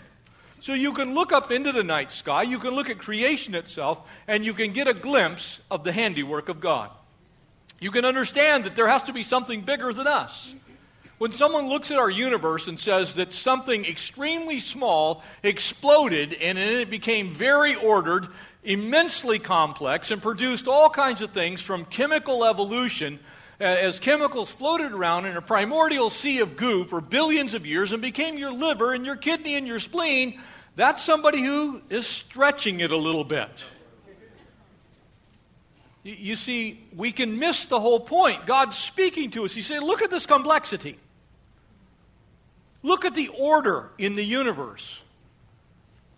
So 0.60 0.74
you 0.74 0.94
can 0.94 1.14
look 1.14 1.32
up 1.32 1.52
into 1.52 1.72
the 1.72 1.84
night 1.84 2.12
sky, 2.12 2.44
you 2.44 2.60
can 2.60 2.72
look 2.72 2.90
at 2.90 2.98
creation 2.98 3.56
itself, 3.56 4.00
and 4.28 4.46
you 4.46 4.54
can 4.54 4.74
get 4.74 4.88
a 4.88 4.94
glimpse 4.94 5.60
of 5.70 5.84
the 5.84 5.92
handiwork 5.92 6.50
of 6.50 6.60
God. 6.60 6.90
You 7.80 7.92
can 7.92 8.06
understand 8.06 8.64
that 8.64 8.76
there 8.76 8.88
has 8.88 9.04
to 9.04 9.14
be 9.14 9.22
something 9.22 9.62
bigger 9.62 9.94
than 9.94 10.08
us. 10.08 10.56
When 11.18 11.32
someone 11.32 11.68
looks 11.68 11.90
at 11.90 11.98
our 11.98 12.12
universe 12.12 12.68
and 12.68 12.80
says 12.80 13.16
that 13.16 13.34
something 13.34 13.86
extremely 13.86 14.60
small 14.60 15.24
exploded 15.42 16.36
and 16.36 16.60
it 16.60 16.92
became 16.92 17.34
very 17.34 17.74
ordered, 17.74 18.28
immensely 18.64 19.40
complex, 19.40 20.12
and 20.12 20.22
produced 20.22 20.68
all 20.68 20.92
kinds 20.92 21.24
of 21.24 21.32
things 21.32 21.60
from 21.60 21.86
chemical 21.86 22.46
evolution 22.46 23.20
uh, 23.60 23.64
as 23.64 24.00
chemicals 24.00 24.52
floated 24.52 24.92
around 24.92 25.26
in 25.26 25.36
a 25.36 25.42
primordial 25.42 26.12
sea 26.12 26.40
of 26.40 26.56
goo 26.56 26.84
for 26.84 27.02
billions 27.02 27.56
of 27.56 27.66
years 27.66 27.92
and 27.92 28.02
became 28.04 28.38
your 28.38 28.52
liver 28.52 28.94
and 28.94 29.04
your 29.04 29.16
kidney 29.16 29.56
and 29.56 29.66
your 29.66 29.80
spleen, 29.80 30.40
that's 30.76 31.04
somebody 31.04 31.42
who 31.42 31.82
is 31.90 32.06
stretching 32.06 32.80
it 32.82 32.92
a 32.92 32.98
little 32.98 33.24
bit. 33.24 33.50
You 36.04 36.36
see, 36.36 36.80
we 36.96 37.12
can 37.12 37.40
miss 37.40 37.66
the 37.66 37.80
whole 37.80 38.00
point. 38.00 38.46
God's 38.46 38.78
speaking 38.78 39.32
to 39.32 39.46
us. 39.46 39.56
He 39.56 39.64
said, 39.64 39.82
Look 39.82 40.04
at 40.04 40.12
this 40.12 40.28
complexity. 40.28 41.00
Look 42.88 43.04
at 43.04 43.16
the 43.16 43.28
order 43.38 43.90
in 43.98 44.16
the 44.16 44.24
universe. 44.24 45.02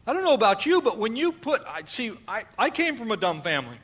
I 0.05 0.13
don't 0.13 0.23
know 0.23 0.35
about 0.35 0.67
you, 0.67 0.83
but 0.83 0.99
when 0.99 1.15
you 1.15 1.31
put, 1.31 1.63
I 1.67 1.81
see, 1.85 2.11
I, 2.27 2.43
I 2.59 2.69
came 2.69 2.95
from 2.95 3.09
a 3.09 3.17
dumb 3.17 3.41
family. 3.41 3.77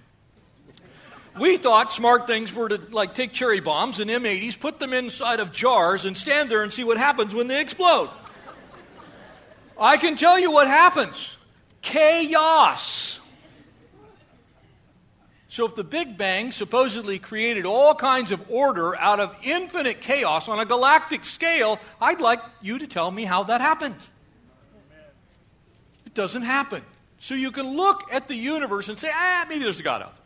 We 1.40 1.58
thought 1.58 1.92
smart 1.92 2.28
things 2.28 2.54
were 2.54 2.70
to 2.70 2.80
like 2.92 3.16
take 3.16 3.34
cherry 3.34 3.60
bombs 3.60 4.00
and 4.00 4.08
M80s, 4.12 4.60
put 4.60 4.78
them 4.78 4.94
inside 4.94 5.40
of 5.40 5.52
jars, 5.52 6.06
and 6.06 6.16
stand 6.16 6.52
there 6.52 6.62
and 6.62 6.72
see 6.72 6.84
what 6.84 6.98
happens 6.98 7.34
when 7.34 7.48
they 7.48 7.60
explode. 7.60 8.12
I 9.80 9.98
can 9.98 10.16
tell 10.16 10.40
you 10.40 10.52
what 10.52 10.68
happens 10.68 11.38
chaos. 11.82 13.20
So, 15.56 15.66
if 15.66 15.74
the 15.74 15.86
Big 15.86 16.18
Bang 16.18 16.52
supposedly 16.52 17.18
created 17.18 17.66
all 17.66 17.96
kinds 17.96 18.34
of 18.34 18.52
order 18.52 18.94
out 18.98 19.22
of 19.22 19.34
infinite 19.42 20.02
chaos 20.02 20.50
on 20.50 20.60
a 20.60 20.66
galactic 20.66 21.24
scale, 21.24 21.80
I'd 22.02 22.20
like 22.20 22.42
you 22.62 22.80
to 22.80 22.88
tell 22.88 23.10
me 23.10 23.24
how 23.24 23.44
that 23.44 23.62
happened. 23.62 23.96
It 26.06 26.14
doesn't 26.14 26.42
happen. 26.42 26.84
So, 27.20 27.36
you 27.36 27.52
can 27.52 27.78
look 27.78 28.04
at 28.12 28.28
the 28.28 28.36
universe 28.36 28.90
and 28.90 28.98
say, 28.98 29.10
ah, 29.14 29.46
maybe 29.48 29.64
there's 29.64 29.80
a 29.80 29.84
God 29.84 30.02
out 30.02 30.16
there. 30.16 30.24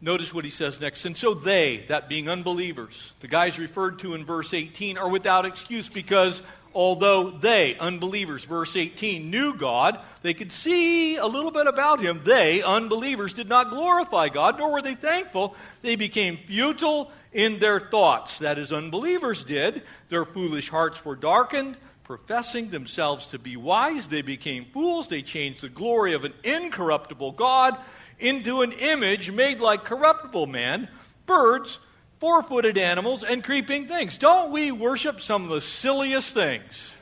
Notice 0.00 0.34
what 0.34 0.44
he 0.44 0.50
says 0.50 0.80
next. 0.80 1.04
And 1.04 1.16
so 1.16 1.32
they, 1.32 1.84
that 1.86 2.08
being 2.08 2.28
unbelievers, 2.28 3.14
the 3.20 3.28
guys 3.28 3.56
referred 3.56 4.00
to 4.00 4.14
in 4.14 4.24
verse 4.24 4.52
18, 4.52 4.98
are 4.98 5.08
without 5.08 5.46
excuse 5.46 5.88
because 5.88 6.42
although 6.74 7.30
they, 7.30 7.76
unbelievers, 7.78 8.44
verse 8.44 8.76
18, 8.76 9.30
knew 9.30 9.54
God, 9.54 9.98
they 10.22 10.34
could 10.34 10.52
see 10.52 11.16
a 11.16 11.26
little 11.26 11.50
bit 11.50 11.66
about 11.66 12.00
him. 12.00 12.22
They, 12.24 12.62
unbelievers, 12.62 13.32
did 13.32 13.48
not 13.48 13.70
glorify 13.70 14.28
God, 14.28 14.58
nor 14.58 14.72
were 14.72 14.82
they 14.82 14.94
thankful. 14.94 15.56
They 15.82 15.96
became 15.96 16.38
futile 16.46 17.12
in 17.32 17.58
their 17.58 17.80
thoughts. 17.80 18.38
That 18.38 18.58
is, 18.58 18.72
unbelievers 18.72 19.44
did. 19.44 19.82
Their 20.08 20.24
foolish 20.24 20.68
hearts 20.68 21.04
were 21.04 21.16
darkened. 21.16 21.76
Professing 22.04 22.68
themselves 22.68 23.28
to 23.28 23.38
be 23.38 23.56
wise, 23.56 24.08
they 24.08 24.20
became 24.20 24.66
fools. 24.66 25.08
They 25.08 25.22
changed 25.22 25.62
the 25.62 25.70
glory 25.70 26.12
of 26.12 26.24
an 26.24 26.34
incorruptible 26.44 27.32
God 27.32 27.78
into 28.18 28.60
an 28.60 28.72
image 28.72 29.30
made 29.30 29.60
like 29.60 29.84
corruptible 29.84 30.46
man, 30.46 30.88
birds, 31.24 31.78
four 32.24 32.42
footed 32.42 32.78
animals, 32.78 33.22
and 33.22 33.44
creeping 33.44 33.86
things. 33.86 34.16
Don't 34.16 34.50
we 34.50 34.72
worship 34.72 35.20
some 35.20 35.44
of 35.44 35.50
the 35.50 35.60
silliest 35.60 36.32
things? 36.32 36.94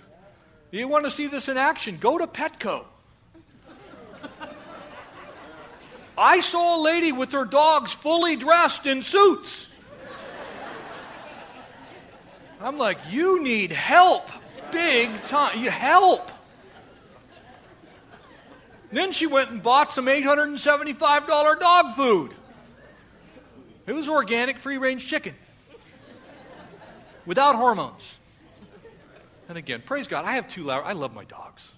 You 0.72 0.88
want 0.88 1.04
to 1.04 1.12
see 1.12 1.28
this 1.28 1.48
in 1.48 1.56
action? 1.56 1.96
Go 2.00 2.18
to 2.18 2.26
Petco. 2.26 2.86
I 6.18 6.40
saw 6.40 6.76
a 6.76 6.82
lady 6.82 7.12
with 7.12 7.30
her 7.30 7.44
dogs 7.44 7.92
fully 7.92 8.34
dressed 8.34 8.84
in 8.84 9.00
suits. 9.00 9.68
I'm 12.60 12.76
like, 12.76 12.98
you 13.08 13.40
need 13.44 13.70
help 13.70 14.28
big 14.72 15.08
time. 15.26 15.62
You 15.62 15.70
help. 15.70 16.32
Then 18.90 19.12
she 19.12 19.28
went 19.28 19.50
and 19.50 19.62
bought 19.62 19.92
some 19.92 20.06
$875 20.06 21.60
dog 21.60 21.94
food. 21.94 22.34
It 23.86 23.92
was 23.92 24.08
organic, 24.08 24.58
free 24.58 24.78
range 24.78 25.06
chicken 25.08 25.34
without 27.26 27.54
hormones. 27.56 28.18
And 29.48 29.58
again, 29.58 29.82
praise 29.84 30.06
God, 30.06 30.24
I 30.24 30.32
have 30.32 30.48
two 30.48 30.64
loud, 30.64 30.84
I 30.84 30.92
love 30.92 31.14
my 31.14 31.24
dogs. 31.24 31.74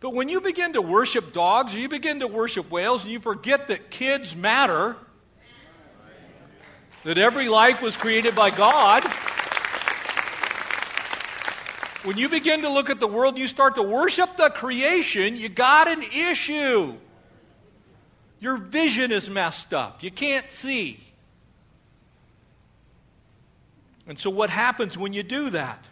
But 0.00 0.14
when 0.14 0.28
you 0.28 0.40
begin 0.40 0.74
to 0.74 0.82
worship 0.82 1.32
dogs, 1.32 1.74
or 1.74 1.78
you 1.78 1.88
begin 1.88 2.20
to 2.20 2.26
worship 2.26 2.70
whales, 2.70 3.02
and 3.02 3.12
you 3.12 3.20
forget 3.20 3.68
that 3.68 3.90
kids 3.90 4.34
matter, 4.34 4.96
that 7.04 7.18
every 7.18 7.48
life 7.48 7.82
was 7.82 7.96
created 7.96 8.34
by 8.34 8.50
God, 8.50 9.02
when 12.04 12.16
you 12.16 12.30
begin 12.30 12.62
to 12.62 12.70
look 12.70 12.88
at 12.88 12.98
the 12.98 13.06
world 13.06 13.36
you 13.36 13.46
start 13.46 13.74
to 13.74 13.82
worship 13.82 14.38
the 14.38 14.48
creation, 14.48 15.36
you 15.36 15.50
got 15.50 15.86
an 15.86 16.02
issue. 16.02 16.94
Your 18.38 18.56
vision 18.56 19.12
is 19.12 19.28
messed 19.28 19.74
up. 19.74 20.02
You 20.02 20.10
can't 20.10 20.50
see. 20.50 20.98
And 24.10 24.18
so, 24.18 24.28
what 24.28 24.50
happens 24.50 24.98
when 24.98 25.12
you 25.12 25.22
do 25.22 25.50
that? 25.50 25.84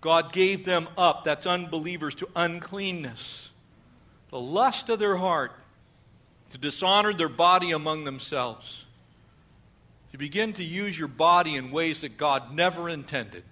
God 0.00 0.32
gave 0.32 0.64
them 0.64 0.86
up, 0.96 1.24
that's 1.24 1.44
unbelievers, 1.44 2.14
to 2.16 2.28
uncleanness, 2.36 3.50
the 4.28 4.38
lust 4.38 4.88
of 4.88 5.00
their 5.00 5.16
heart, 5.16 5.50
to 6.50 6.58
dishonor 6.58 7.12
their 7.12 7.28
body 7.28 7.72
among 7.72 8.04
themselves. 8.04 8.84
You 10.12 10.20
begin 10.20 10.52
to 10.52 10.62
use 10.62 10.96
your 10.96 11.08
body 11.08 11.56
in 11.56 11.72
ways 11.72 12.02
that 12.02 12.16
God 12.16 12.54
never 12.54 12.88
intended. 12.88 13.42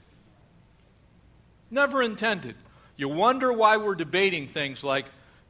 Never 1.68 2.00
intended. 2.00 2.54
You 2.96 3.08
wonder 3.08 3.52
why 3.52 3.76
we're 3.76 3.96
debating 3.96 4.46
things 4.46 4.84
like 4.84 5.06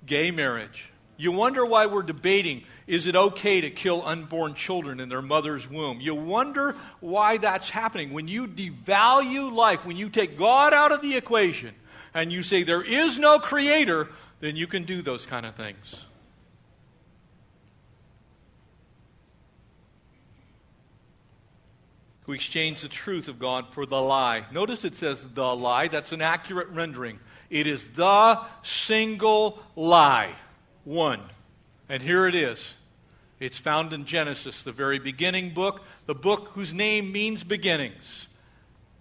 gay 0.06 0.30
marriage. 0.30 0.90
You 1.20 1.32
wonder 1.32 1.66
why 1.66 1.84
we're 1.84 2.02
debating 2.02 2.62
is 2.86 3.06
it 3.06 3.14
okay 3.14 3.60
to 3.60 3.68
kill 3.68 4.02
unborn 4.06 4.54
children 4.54 5.00
in 5.00 5.10
their 5.10 5.20
mother's 5.20 5.68
womb? 5.68 6.00
You 6.00 6.14
wonder 6.14 6.74
why 7.00 7.36
that's 7.36 7.68
happening. 7.68 8.14
When 8.14 8.26
you 8.26 8.48
devalue 8.48 9.52
life, 9.52 9.84
when 9.84 9.98
you 9.98 10.08
take 10.08 10.38
God 10.38 10.72
out 10.72 10.92
of 10.92 11.02
the 11.02 11.18
equation 11.18 11.74
and 12.14 12.32
you 12.32 12.42
say 12.42 12.62
there 12.62 12.82
is 12.82 13.18
no 13.18 13.38
creator, 13.38 14.08
then 14.38 14.56
you 14.56 14.66
can 14.66 14.84
do 14.84 15.02
those 15.02 15.26
kind 15.26 15.44
of 15.44 15.54
things. 15.54 16.06
who 22.22 22.34
exchange 22.34 22.80
the 22.80 22.88
truth 22.88 23.26
of 23.26 23.40
God 23.40 23.66
for 23.72 23.84
the 23.84 24.00
lie. 24.00 24.44
Notice 24.52 24.84
it 24.84 24.94
says 24.94 25.20
the 25.34 25.56
lie. 25.56 25.88
That's 25.88 26.12
an 26.12 26.22
accurate 26.22 26.68
rendering. 26.68 27.18
It 27.48 27.66
is 27.66 27.88
the 27.88 28.40
single 28.62 29.58
lie. 29.74 30.36
One. 30.90 31.20
And 31.88 32.02
here 32.02 32.26
it 32.26 32.34
is. 32.34 32.74
It's 33.38 33.56
found 33.56 33.92
in 33.92 34.06
Genesis, 34.06 34.64
the 34.64 34.72
very 34.72 34.98
beginning 34.98 35.54
book, 35.54 35.82
the 36.06 36.16
book 36.16 36.50
whose 36.54 36.74
name 36.74 37.12
means 37.12 37.44
beginnings. 37.44 38.26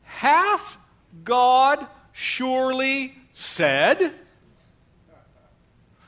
Hath 0.04 0.78
God 1.24 1.88
surely 2.14 3.16
said? 3.34 4.14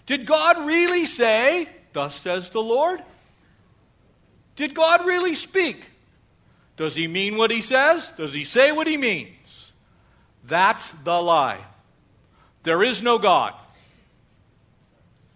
Did 0.05 0.27
God 0.27 0.67
really 0.67 1.07
say, 1.07 1.67
Thus 1.93 2.13
says 2.13 2.51
the 2.51 2.61
Lord? 2.61 3.03
Did 4.55 4.75
God 4.75 5.03
really 5.03 5.33
speak? 5.33 5.87
Does 6.77 6.93
he 6.93 7.07
mean 7.07 7.37
what 7.37 7.49
he 7.49 7.61
says? 7.61 8.13
Does 8.15 8.33
he 8.33 8.43
say 8.43 8.71
what 8.71 8.85
he 8.85 8.97
means? 8.97 9.73
That's 10.43 10.93
the 11.03 11.19
lie. 11.19 11.65
There 12.61 12.83
is 12.83 13.01
no 13.01 13.17
God. 13.17 13.55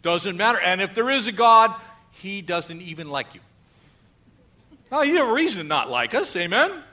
Doesn't 0.06 0.38
matter. 0.38 0.60
And 0.60 0.82
if 0.82 0.94
there 0.94 1.10
is 1.10 1.26
a 1.26 1.32
God, 1.32 1.74
he 2.12 2.44
doesn't 2.44 2.80
even 2.80 3.10
like 3.10 3.34
you. 3.34 3.42
Oh, 4.92 5.02
you 5.02 5.16
have 5.16 5.28
a 5.28 5.34
reason 5.34 5.64
to 5.64 5.68
not 5.68 5.90
like 5.90 6.14
us, 6.14 6.36
amen? 6.36 6.84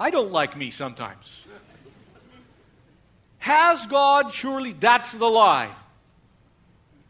I 0.00 0.10
don't 0.10 0.32
like 0.32 0.56
me 0.56 0.72
sometimes. 0.72 1.46
Has 3.38 3.86
God 3.86 4.32
surely, 4.32 4.72
that's 4.72 5.12
the 5.12 5.28
lie. 5.28 5.70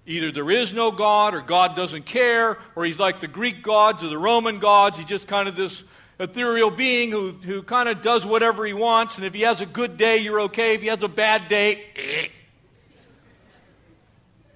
Either 0.04 0.30
there 0.30 0.50
is 0.50 0.74
no 0.74 0.90
God, 0.90 1.32
or 1.32 1.40
God 1.40 1.74
doesn't 1.74 2.04
care, 2.04 2.58
or 2.76 2.84
he's 2.84 2.98
like 2.98 3.20
the 3.20 3.28
Greek 3.28 3.62
gods 3.62 4.04
or 4.04 4.08
the 4.08 4.18
Roman 4.18 4.58
gods. 4.58 4.98
He's 4.98 5.06
just 5.06 5.26
kind 5.26 5.48
of 5.48 5.56
this 5.56 5.82
ethereal 6.20 6.70
being 6.70 7.10
who, 7.10 7.30
who 7.30 7.62
kind 7.62 7.88
of 7.88 8.02
does 8.02 8.26
whatever 8.26 8.66
he 8.66 8.74
wants, 8.74 9.16
and 9.16 9.24
if 9.24 9.32
he 9.32 9.40
has 9.40 9.62
a 9.62 9.66
good 9.66 9.96
day, 9.96 10.18
you're 10.18 10.42
okay. 10.42 10.74
If 10.74 10.82
he 10.82 10.88
has 10.88 11.02
a 11.02 11.08
bad 11.08 11.48
day, 11.48 11.86
eh. 11.96 12.28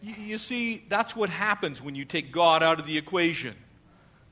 You, 0.06 0.38
see, 0.38 0.84
that's 0.88 1.16
what 1.16 1.30
happens 1.30 1.82
when 1.82 1.94
you 1.94 2.04
take 2.04 2.32
God 2.32 2.62
out 2.62 2.78
of 2.78 2.86
the 2.86 2.98
equation. 2.98 3.54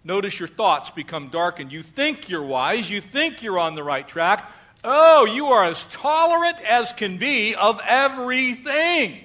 Notice 0.05 0.39
your 0.39 0.49
thoughts 0.49 0.91
become 0.91 1.29
darkened. 1.29 1.73
You 1.73 1.83
think 1.83 2.29
you're 2.29 2.43
wise, 2.43 2.91
you 2.91 3.01
think 3.01 3.43
you're 3.43 3.59
on 3.59 3.75
the 3.75 3.83
right 3.83 4.07
track. 4.07 4.53
Oh, 4.85 5.25
you 5.25 5.47
are 5.47 5.65
as 5.65 5.85
tolerant 5.87 6.61
as 6.61 6.93
can 6.93 7.17
be 7.17 7.55
of 7.55 7.81
everything 7.87 9.19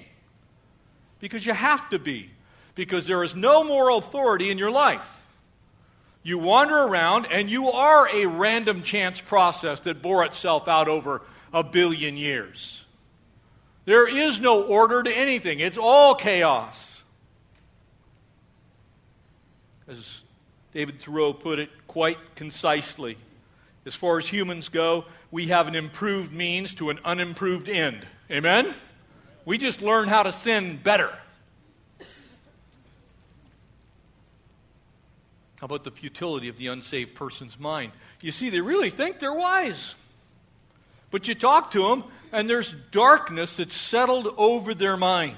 because 1.20 1.44
you 1.44 1.52
have 1.52 1.88
to 1.90 1.98
be, 1.98 2.30
because 2.74 3.06
there 3.06 3.22
is 3.22 3.36
no 3.36 3.62
moral 3.62 3.98
authority 3.98 4.50
in 4.50 4.56
your 4.56 4.70
life. 4.70 5.22
You 6.22 6.38
wander 6.38 6.76
around 6.76 7.26
and 7.30 7.50
you 7.50 7.70
are 7.70 8.08
a 8.08 8.26
random 8.26 8.82
chance 8.82 9.20
process 9.20 9.80
that 9.80 10.02
bore 10.02 10.24
itself 10.24 10.66
out 10.66 10.88
over 10.88 11.22
a 11.52 11.62
billion 11.62 12.16
years. 12.16 12.84
There 13.90 14.06
is 14.06 14.38
no 14.38 14.62
order 14.62 15.02
to 15.02 15.10
anything, 15.10 15.58
it's 15.58 15.76
all 15.76 16.14
chaos. 16.14 17.02
As 19.88 20.20
David 20.72 21.00
Thoreau 21.00 21.32
put 21.32 21.58
it 21.58 21.70
quite 21.88 22.36
concisely, 22.36 23.18
as 23.84 23.96
far 23.96 24.18
as 24.18 24.28
humans 24.28 24.68
go, 24.68 25.06
we 25.32 25.48
have 25.48 25.66
an 25.66 25.74
improved 25.74 26.32
means 26.32 26.72
to 26.76 26.90
an 26.90 27.00
unimproved 27.04 27.68
end. 27.68 28.06
Amen? 28.30 28.72
We 29.44 29.58
just 29.58 29.82
learn 29.82 30.06
how 30.06 30.22
to 30.22 30.30
sin 30.30 30.78
better. 30.80 31.12
How 35.56 35.64
about 35.64 35.82
the 35.82 35.90
futility 35.90 36.48
of 36.48 36.58
the 36.58 36.68
unsaved 36.68 37.16
person's 37.16 37.58
mind? 37.58 37.90
You 38.20 38.30
see, 38.30 38.50
they 38.50 38.60
really 38.60 38.90
think 38.90 39.18
they're 39.18 39.34
wise. 39.34 39.96
But 41.10 41.26
you 41.26 41.34
talk 41.34 41.72
to 41.72 41.88
them, 41.88 42.04
and 42.32 42.48
there's 42.48 42.74
darkness 42.90 43.56
that's 43.56 43.74
settled 43.74 44.34
over 44.36 44.74
their 44.74 44.96
mind. 44.96 45.36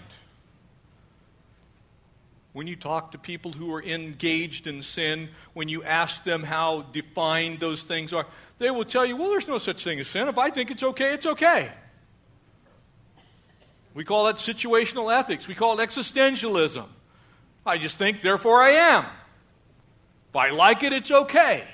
When 2.52 2.66
you 2.66 2.76
talk 2.76 3.12
to 3.12 3.18
people 3.18 3.52
who 3.52 3.72
are 3.72 3.82
engaged 3.82 4.66
in 4.66 4.82
sin, 4.82 5.30
when 5.54 5.68
you 5.68 5.82
ask 5.84 6.22
them 6.22 6.42
how 6.42 6.82
defined 6.92 7.60
those 7.60 7.82
things 7.82 8.12
are, 8.12 8.26
they 8.58 8.70
will 8.70 8.84
tell 8.84 9.06
you, 9.06 9.16
well, 9.16 9.30
there's 9.30 9.48
no 9.48 9.56
such 9.56 9.82
thing 9.82 9.98
as 10.00 10.08
sin. 10.08 10.28
If 10.28 10.36
I 10.36 10.50
think 10.50 10.70
it's 10.70 10.82
okay, 10.82 11.14
it's 11.14 11.24
okay. 11.26 11.72
We 13.94 14.04
call 14.04 14.26
that 14.26 14.36
situational 14.36 15.14
ethics. 15.14 15.48
We 15.48 15.54
call 15.54 15.78
it 15.78 15.88
existentialism. 15.88 16.86
I 17.64 17.78
just 17.78 17.96
think, 17.96 18.20
therefore 18.20 18.62
I 18.62 18.70
am. 18.70 19.04
If 20.30 20.36
I 20.36 20.50
like 20.50 20.82
it, 20.82 20.92
it's 20.92 21.10
okay. 21.10 21.64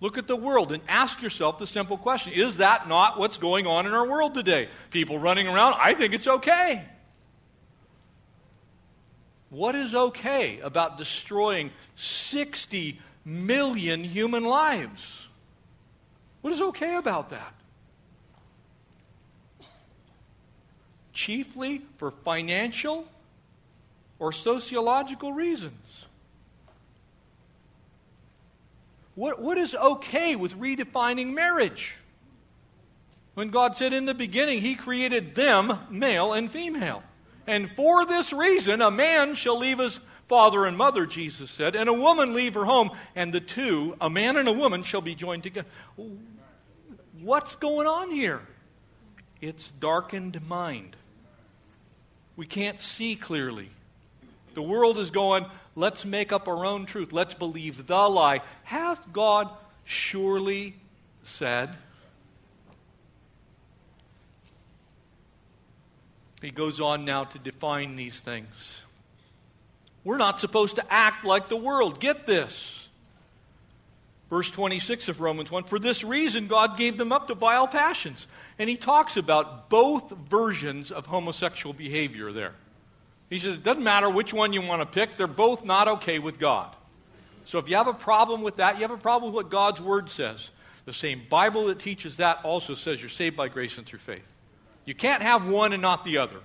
Look 0.00 0.16
at 0.16 0.26
the 0.26 0.36
world 0.36 0.72
and 0.72 0.82
ask 0.88 1.20
yourself 1.20 1.58
the 1.58 1.66
simple 1.66 1.98
question 1.98 2.32
Is 2.32 2.58
that 2.58 2.88
not 2.88 3.18
what's 3.18 3.38
going 3.38 3.66
on 3.66 3.86
in 3.86 3.92
our 3.92 4.06
world 4.06 4.34
today? 4.34 4.68
People 4.90 5.18
running 5.18 5.46
around, 5.46 5.76
I 5.78 5.94
think 5.94 6.14
it's 6.14 6.28
okay. 6.28 6.84
What 9.50 9.74
is 9.74 9.94
okay 9.94 10.60
about 10.60 10.96
destroying 10.96 11.72
60 11.96 13.00
million 13.24 14.04
human 14.04 14.44
lives? 14.44 15.26
What 16.40 16.52
is 16.52 16.62
okay 16.62 16.96
about 16.96 17.30
that? 17.30 17.54
chiefly 21.20 21.82
for 21.98 22.10
financial 22.10 23.06
or 24.18 24.32
sociological 24.32 25.34
reasons. 25.34 26.06
What, 29.20 29.38
what 29.38 29.58
is 29.58 29.74
okay 29.74 30.34
with 30.34 30.58
redefining 30.58 31.34
marriage? 31.34 31.94
When 33.34 33.50
God 33.50 33.76
said 33.76 33.92
in 33.92 34.06
the 34.06 34.14
beginning, 34.14 34.62
He 34.62 34.74
created 34.74 35.34
them, 35.34 35.78
male 35.90 36.32
and 36.32 36.50
female. 36.50 37.02
And 37.46 37.70
for 37.76 38.06
this 38.06 38.32
reason, 38.32 38.80
a 38.80 38.90
man 38.90 39.34
shall 39.34 39.58
leave 39.58 39.78
his 39.78 40.00
father 40.26 40.64
and 40.64 40.74
mother, 40.74 41.04
Jesus 41.04 41.50
said, 41.50 41.76
and 41.76 41.86
a 41.86 41.92
woman 41.92 42.32
leave 42.32 42.54
her 42.54 42.64
home, 42.64 42.92
and 43.14 43.30
the 43.30 43.40
two, 43.40 43.94
a 44.00 44.08
man 44.08 44.38
and 44.38 44.48
a 44.48 44.54
woman, 44.54 44.82
shall 44.82 45.02
be 45.02 45.14
joined 45.14 45.42
together. 45.42 45.68
What's 47.20 47.56
going 47.56 47.86
on 47.86 48.10
here? 48.10 48.40
It's 49.42 49.68
darkened 49.68 50.48
mind. 50.48 50.96
We 52.36 52.46
can't 52.46 52.80
see 52.80 53.16
clearly. 53.16 53.68
The 54.54 54.62
world 54.62 54.98
is 54.98 55.10
going, 55.10 55.46
let's 55.74 56.04
make 56.04 56.32
up 56.32 56.48
our 56.48 56.64
own 56.64 56.86
truth. 56.86 57.12
Let's 57.12 57.34
believe 57.34 57.86
the 57.86 58.08
lie. 58.08 58.40
Hath 58.64 59.12
God 59.12 59.50
surely 59.84 60.74
said? 61.22 61.76
He 66.40 66.50
goes 66.50 66.80
on 66.80 67.04
now 67.04 67.24
to 67.24 67.38
define 67.38 67.96
these 67.96 68.20
things. 68.20 68.86
We're 70.04 70.18
not 70.18 70.40
supposed 70.40 70.76
to 70.76 70.92
act 70.92 71.24
like 71.24 71.48
the 71.48 71.56
world. 71.56 72.00
Get 72.00 72.26
this. 72.26 72.88
Verse 74.30 74.50
26 74.50 75.08
of 75.08 75.20
Romans 75.20 75.50
1 75.50 75.64
For 75.64 75.78
this 75.78 76.04
reason, 76.04 76.46
God 76.46 76.78
gave 76.78 76.96
them 76.96 77.12
up 77.12 77.26
to 77.28 77.34
vile 77.34 77.66
passions. 77.66 78.26
And 78.58 78.70
he 78.70 78.76
talks 78.76 79.16
about 79.16 79.68
both 79.68 80.10
versions 80.10 80.90
of 80.90 81.06
homosexual 81.06 81.74
behavior 81.74 82.32
there. 82.32 82.54
He 83.30 83.38
says 83.38 83.54
it 83.54 83.62
doesn't 83.62 83.84
matter 83.84 84.10
which 84.10 84.34
one 84.34 84.52
you 84.52 84.60
want 84.60 84.82
to 84.82 84.86
pick, 84.86 85.16
they're 85.16 85.26
both 85.26 85.64
not 85.64 85.88
okay 85.88 86.18
with 86.18 86.38
God. 86.38 86.74
So 87.46 87.58
if 87.58 87.68
you 87.68 87.76
have 87.76 87.86
a 87.86 87.94
problem 87.94 88.42
with 88.42 88.56
that, 88.56 88.74
you 88.74 88.82
have 88.82 88.90
a 88.90 88.98
problem 88.98 89.32
with 89.32 89.44
what 89.44 89.50
God's 89.50 89.80
Word 89.80 90.10
says. 90.10 90.50
The 90.84 90.92
same 90.92 91.22
Bible 91.30 91.66
that 91.66 91.78
teaches 91.78 92.16
that 92.16 92.44
also 92.44 92.74
says 92.74 93.00
you're 93.00 93.08
saved 93.08 93.36
by 93.36 93.48
grace 93.48 93.78
and 93.78 93.86
through 93.86 94.00
faith. 94.00 94.26
You 94.84 94.94
can't 94.94 95.22
have 95.22 95.48
one 95.48 95.72
and 95.72 95.80
not 95.80 96.04
the 96.04 96.18
other. 96.18 96.40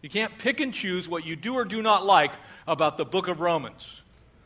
You 0.00 0.08
can't 0.08 0.36
pick 0.38 0.60
and 0.60 0.72
choose 0.72 1.08
what 1.08 1.26
you 1.26 1.36
do 1.36 1.54
or 1.54 1.64
do 1.64 1.82
not 1.82 2.06
like 2.06 2.32
about 2.66 2.96
the 2.96 3.04
book 3.04 3.28
of 3.28 3.40
Romans. 3.40 4.00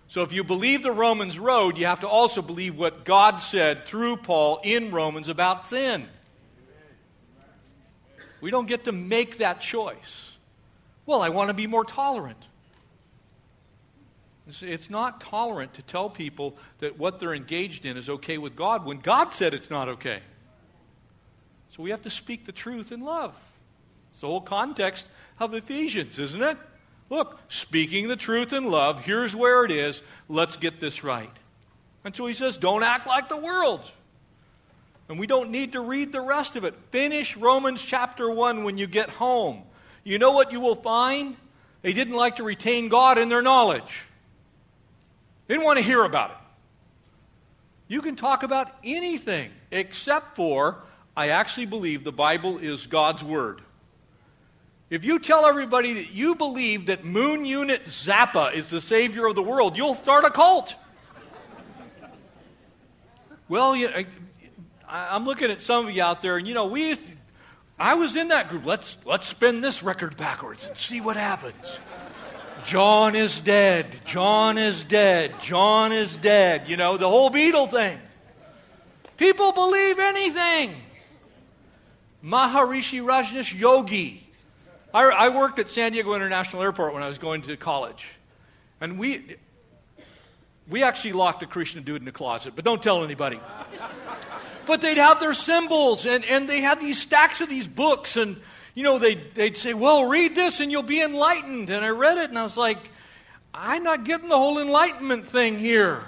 So 0.09 0.23
if 0.23 0.33
you 0.33 0.45
believe 0.45 0.83
the 0.83 0.93
Romans 0.93 1.39
road, 1.39 1.79
you 1.79 1.87
have 1.87 2.01
to 2.01 2.09
also 2.09 2.43
believe 2.43 2.77
what 2.77 3.05
God 3.05 3.37
said 3.37 3.87
through 3.87 4.19
Paul 4.19 4.61
in 4.65 4.91
Romans 4.91 5.29
about 5.29 5.69
sin. 5.69 6.09
We 8.41 8.51
don't 8.51 8.67
get 8.67 8.85
to 8.85 8.93
make 8.93 9.39
that 9.39 9.61
choice. 9.61 10.32
Well, 11.07 11.23
I 11.23 11.31
want 11.31 11.49
to 11.49 11.55
be 11.55 11.67
more 11.67 11.85
tolerant. 11.85 12.47
It's 14.61 14.91
not 14.91 15.21
tolerant 15.21 15.75
to 15.75 15.83
tell 15.83 16.11
people 16.11 16.57
that 16.79 16.99
what 16.99 17.21
they're 17.21 17.35
engaged 17.35 17.87
in 17.87 17.97
is 17.97 18.09
okay 18.09 18.39
with 18.39 18.57
God 18.57 18.85
when 18.85 18.99
God 18.99 19.33
said 19.33 19.55
it's 19.55 19.71
not 19.71 19.89
okay. 19.89 20.21
So 21.71 21.83
we 21.83 21.91
have 21.91 22.03
to 22.03 22.11
speak 22.11 22.45
the 22.45 22.53
truth 22.53 22.93
in 22.93 23.01
love. 23.01 23.35
It's 24.11 24.21
the 24.21 24.27
whole 24.27 24.41
context 24.41 25.07
of 25.41 25.55
Ephesians, 25.55 26.19
isn't 26.19 26.43
it? 26.43 26.59
Look, 27.09 27.39
speaking 27.49 28.09
the 28.09 28.17
truth 28.17 28.53
in 28.53 28.71
love, 28.71 29.01
here's 29.01 29.35
where 29.35 29.65
it 29.65 29.71
is. 29.71 30.03
Let's 30.29 30.57
get 30.57 30.81
this 30.81 31.03
right. 31.03 31.31
And 32.05 32.15
so 32.15 32.27
he 32.27 32.35
says, 32.35 32.59
don't 32.59 32.83
act 32.83 33.07
like 33.07 33.29
the 33.29 33.37
world. 33.37 33.91
And 35.09 35.19
we 35.19 35.27
don't 35.27 35.51
need 35.51 35.73
to 35.73 35.81
read 35.81 36.13
the 36.13 36.21
rest 36.21 36.57
of 36.57 36.65
it. 36.65 36.75
Finish 36.91 37.37
Romans 37.37 37.83
chapter 37.83 38.31
1 38.31 38.65
when 38.65 38.77
you 38.77 38.87
get 38.87 39.09
home. 39.09 39.63
You 40.05 40.19
know 40.19 40.33
what 40.33 40.53
you 40.53 40.61
will 40.61 40.75
find? 40.75 41.37
They 41.83 41.93
didn't 41.93 42.15
like 42.15 42.37
to 42.37 42.45
retain 42.45 42.89
God 42.89 43.19
in 43.19 43.29
their 43.29 43.43
knowledge, 43.43 44.05
they 45.47 45.55
didn't 45.55 45.65
want 45.65 45.79
to 45.79 45.85
hear 45.85 46.05
about 46.05 46.31
it. 46.31 46.37
You 47.89 48.01
can 48.01 48.17
talk 48.17 48.43
about 48.43 48.71
anything 48.83 49.51
except 49.71 50.35
for, 50.35 50.79
I 51.15 51.29
actually 51.29 51.67
believe 51.67 52.05
the 52.05 52.13
Bible 52.13 52.57
is 52.57 52.87
God's 52.87 53.23
Word. 53.23 53.61
If 54.89 55.05
you 55.05 55.19
tell 55.19 55.47
everybody 55.47 55.95
that 55.95 56.13
you 56.13 56.35
believe 56.35 56.87
that 56.87 57.05
Moon 57.05 57.45
Unit 57.45 57.87
Zappa 57.87 58.55
is 58.55 58.69
the 58.69 58.81
savior 58.81 59.27
of 59.27 59.35
the 59.35 59.43
world, 59.43 59.77
you'll 59.77 59.95
start 59.95 60.25
a 60.25 60.31
cult. 60.31 60.77
well, 63.49 63.75
you 63.75 63.91
know, 63.91 64.05
I, 64.87 65.17
am 65.17 65.25
looking 65.25 65.51
at 65.51 65.63
some 65.63 65.87
of 65.87 65.95
you 65.95 66.03
out 66.03 66.21
there, 66.21 66.37
and 66.37 66.47
you 66.47 66.53
know, 66.53 66.67
we, 66.67 66.99
I 67.79 67.95
was 67.95 68.17
in 68.17 68.29
that 68.29 68.49
group. 68.49 68.65
Let's 68.65 68.97
let's 69.05 69.27
spin 69.27 69.61
this 69.61 69.83
record 69.83 70.17
backwards 70.17 70.67
and 70.67 70.79
see 70.79 71.01
what 71.01 71.17
happens. 71.17 71.55
John 72.65 73.17
is 73.17 73.41
dead. 73.41 73.89
John 74.05 74.57
is 74.57 74.85
dead. 74.85 75.41
John 75.41 75.91
is 75.91 76.17
dead. 76.17 76.69
You 76.69 76.77
know, 76.77 76.97
the 76.97 77.09
whole 77.09 77.31
Beatle 77.31 77.69
thing. 77.69 77.99
People 79.17 79.53
believe 79.53 79.99
anything. 79.99 80.77
Maharishi 82.25 83.03
Rajneesh 83.03 83.59
Yogi 83.59 84.23
I, 84.95 85.05
I 85.05 85.29
worked 85.31 85.59
at 85.59 85.69
San 85.69 85.93
Diego 85.93 86.15
International 86.15 86.63
Airport 86.63 86.93
when 86.93 87.03
I 87.03 87.09
was 87.09 87.19
going 87.19 87.43
to 87.43 87.57
college. 87.57 88.09
And 88.81 88.99
we, 88.99 89.37
we 90.69 90.83
actually 90.83 91.15
locked 91.15 91.43
a 91.43 91.47
Christian 91.47 91.83
dude 91.83 91.97
in 91.97 92.05
the 92.05 92.13
closet, 92.13 92.55
but 92.55 92.65
don't 92.65 92.83
tell 92.83 93.03
anybody. 93.03 93.41
But 94.67 94.81
they'd 94.81 94.99
have 94.99 95.21
their 95.21 95.35
cymbals, 95.35 96.07
and, 96.07 96.25
and 96.25 96.49
they 96.49 96.61
had 96.61 96.81
these 96.81 97.01
stacks 97.01 97.41
of 97.41 97.49
these 97.49 97.69
books, 97.69 98.17
and 98.17 98.37
you 98.75 98.83
know, 98.83 98.99
they'd, 98.99 99.35
they'd 99.35 99.57
say, 99.57 99.75
Well, 99.75 100.07
read 100.07 100.35
this 100.35 100.61
and 100.61 100.73
you'll 100.73 100.83
be 100.83 101.01
enlightened. 101.01 101.71
And 101.71 101.85
I 101.85 101.91
read 101.91 102.19
it, 102.19 102.31
and 102.31 102.39
I 102.39 102.43
was 102.43 102.57
like, 102.57 102.79
I'm 103.55 103.83
not 103.83 104.05
getting 104.05 104.29
the 104.29 104.39
whole 104.39 104.59
enlightenment 104.59 105.27
thing 105.27 105.59
here. 105.59 106.03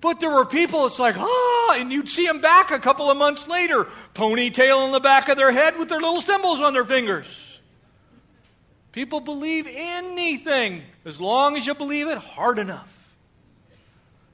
But 0.00 0.20
there 0.20 0.30
were 0.30 0.44
people, 0.44 0.86
it's 0.86 0.98
like, 0.98 1.16
ah, 1.18 1.76
and 1.78 1.90
you'd 1.90 2.08
see 2.08 2.26
them 2.26 2.40
back 2.40 2.70
a 2.70 2.78
couple 2.78 3.10
of 3.10 3.16
months 3.16 3.48
later, 3.48 3.88
ponytail 4.14 4.84
on 4.84 4.92
the 4.92 5.00
back 5.00 5.28
of 5.28 5.36
their 5.36 5.50
head 5.50 5.78
with 5.78 5.88
their 5.88 5.98
little 5.98 6.20
cymbals 6.20 6.60
on 6.60 6.74
their 6.74 6.84
fingers. 6.84 7.26
People 8.92 9.20
believe 9.20 9.66
anything 9.68 10.82
as 11.04 11.20
long 11.20 11.56
as 11.56 11.66
you 11.66 11.74
believe 11.74 12.08
it 12.08 12.18
hard 12.18 12.58
enough. 12.58 12.92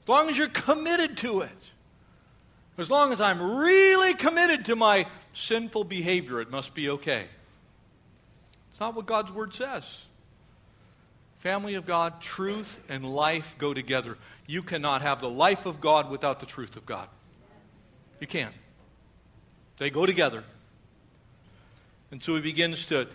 As 0.03 0.09
long 0.09 0.29
as 0.29 0.37
you're 0.37 0.47
committed 0.47 1.17
to 1.17 1.41
it. 1.41 1.49
As 2.77 2.89
long 2.89 3.11
as 3.11 3.21
I'm 3.21 3.41
really 3.41 4.13
committed 4.15 4.65
to 4.65 4.75
my 4.75 5.05
sinful 5.33 5.83
behavior, 5.83 6.41
it 6.41 6.49
must 6.49 6.73
be 6.73 6.89
okay. 6.89 7.27
It's 8.71 8.79
not 8.79 8.95
what 8.95 9.05
God's 9.05 9.31
Word 9.31 9.53
says. 9.53 10.01
Family 11.39 11.75
of 11.75 11.85
God, 11.85 12.21
truth 12.21 12.79
and 12.89 13.05
life 13.05 13.55
go 13.59 13.73
together. 13.73 14.17
You 14.47 14.63
cannot 14.63 15.01
have 15.01 15.19
the 15.19 15.29
life 15.29 15.65
of 15.65 15.81
God 15.81 16.09
without 16.09 16.39
the 16.39 16.45
truth 16.45 16.75
of 16.75 16.85
God. 16.85 17.07
You 18.19 18.27
can't. 18.27 18.55
They 19.77 19.89
go 19.89 20.05
together. 20.05 20.43
And 22.09 22.23
so 22.23 22.35
he 22.35 22.41
begins 22.41 22.85
to 22.87 23.07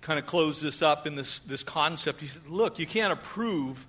kind 0.00 0.18
of 0.18 0.26
close 0.26 0.60
this 0.60 0.82
up 0.82 1.06
in 1.06 1.14
this, 1.14 1.38
this 1.40 1.62
concept. 1.62 2.20
He 2.20 2.26
said, 2.26 2.46
Look, 2.48 2.78
you 2.78 2.86
can't 2.86 3.12
approve 3.12 3.86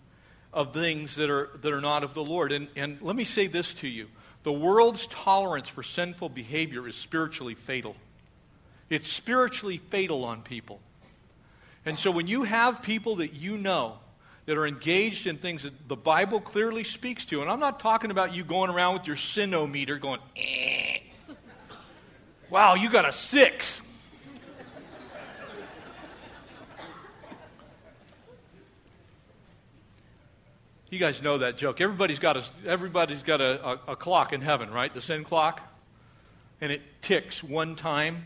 of 0.53 0.73
things 0.73 1.15
that 1.15 1.29
are, 1.29 1.49
that 1.61 1.73
are 1.73 1.81
not 1.81 2.03
of 2.03 2.13
the 2.13 2.23
Lord. 2.23 2.51
And, 2.51 2.67
and 2.75 3.01
let 3.01 3.15
me 3.15 3.23
say 3.23 3.47
this 3.47 3.73
to 3.75 3.87
you 3.87 4.07
the 4.43 4.51
world's 4.51 5.07
tolerance 5.07 5.67
for 5.67 5.83
sinful 5.83 6.29
behavior 6.29 6.87
is 6.87 6.95
spiritually 6.95 7.55
fatal. 7.55 7.95
It's 8.89 9.09
spiritually 9.09 9.77
fatal 9.77 10.25
on 10.25 10.41
people. 10.41 10.79
And 11.85 11.97
so 11.97 12.11
when 12.11 12.27
you 12.27 12.43
have 12.43 12.81
people 12.81 13.17
that 13.17 13.33
you 13.33 13.57
know 13.57 13.97
that 14.45 14.57
are 14.57 14.67
engaged 14.67 15.27
in 15.27 15.37
things 15.37 15.63
that 15.63 15.87
the 15.87 15.95
Bible 15.95 16.41
clearly 16.41 16.83
speaks 16.83 17.25
to, 17.25 17.41
and 17.41 17.49
I'm 17.49 17.59
not 17.59 17.79
talking 17.79 18.11
about 18.11 18.33
you 18.33 18.43
going 18.43 18.69
around 18.69 18.95
with 18.95 19.07
your 19.07 19.15
sinometer 19.15 19.99
going, 19.99 20.19
eh. 20.35 20.99
wow, 22.49 22.75
you 22.75 22.89
got 22.89 23.07
a 23.07 23.11
six. 23.11 23.81
You 30.91 30.99
guys 30.99 31.23
know 31.23 31.37
that 31.37 31.57
joke. 31.57 31.79
Everybody's 31.79 32.19
got 32.19 32.35
a, 32.35 32.43
everybody's 32.67 33.23
got 33.23 33.39
a, 33.39 33.65
a, 33.65 33.79
a 33.93 33.95
clock 33.95 34.33
in 34.33 34.41
heaven, 34.41 34.69
right? 34.69 34.93
The 34.93 34.99
sin 34.99 35.23
clock. 35.23 35.61
And 36.59 36.69
it 36.69 36.81
ticks 37.01 37.41
one 37.41 37.77
time, 37.77 38.25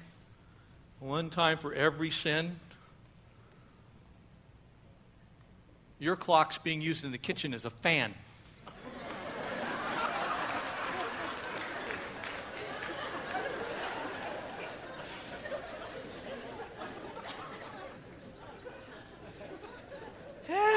one 0.99 1.29
time 1.29 1.59
for 1.59 1.75
every 1.75 2.09
sin. 2.09 2.59
Your 5.99 6.15
clock's 6.15 6.57
being 6.57 6.81
used 6.81 7.05
in 7.05 7.11
the 7.11 7.19
kitchen 7.19 7.53
as 7.53 7.65
a 7.65 7.69
fan. 7.69 8.15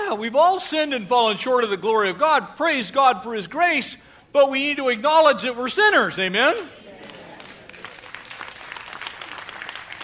Yeah, 0.09 0.15
we've 0.15 0.37
all 0.37 0.59
sinned 0.61 0.95
and 0.95 1.07
fallen 1.07 1.37
short 1.37 1.65
of 1.65 1.71
the 1.71 1.77
glory 1.77 2.11
of 2.11 2.19
God. 2.19 2.57
Praise 2.57 2.91
God 2.91 3.23
for 3.23 3.35
His 3.35 3.47
grace, 3.47 3.97
but 4.33 4.51
we 4.51 4.61
need 4.61 4.79
to 4.79 4.89
acknowledge 4.89 5.43
that 5.43 5.57
we're 5.57 5.69
sinners. 5.69 6.19
Amen? 6.19 6.57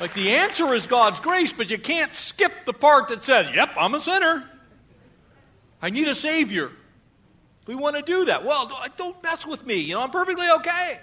Like 0.00 0.12
the 0.12 0.36
answer 0.36 0.74
is 0.74 0.86
God's 0.86 1.20
grace, 1.20 1.52
but 1.52 1.70
you 1.70 1.78
can't 1.78 2.12
skip 2.12 2.66
the 2.66 2.72
part 2.72 3.08
that 3.08 3.22
says, 3.22 3.50
Yep, 3.54 3.70
I'm 3.78 3.94
a 3.94 4.00
sinner. 4.00 4.44
I 5.80 5.90
need 5.90 6.08
a 6.08 6.14
Savior. 6.14 6.70
We 7.66 7.74
want 7.74 7.96
to 7.96 8.02
do 8.02 8.26
that. 8.26 8.44
Well, 8.44 8.70
don't 8.96 9.22
mess 9.22 9.46
with 9.46 9.64
me. 9.64 9.76
You 9.76 9.94
know, 9.94 10.02
I'm 10.02 10.10
perfectly 10.10 10.48
okay. 10.56 10.98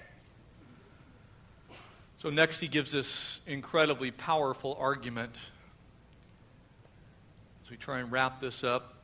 So, 2.18 2.30
next, 2.30 2.60
he 2.60 2.68
gives 2.68 2.92
this 2.92 3.42
incredibly 3.48 4.12
powerful 4.12 4.78
argument. 4.80 5.36
We 7.72 7.78
try 7.78 8.00
and 8.00 8.12
wrap 8.12 8.42
this 8.42 8.66
up, 8.66 8.96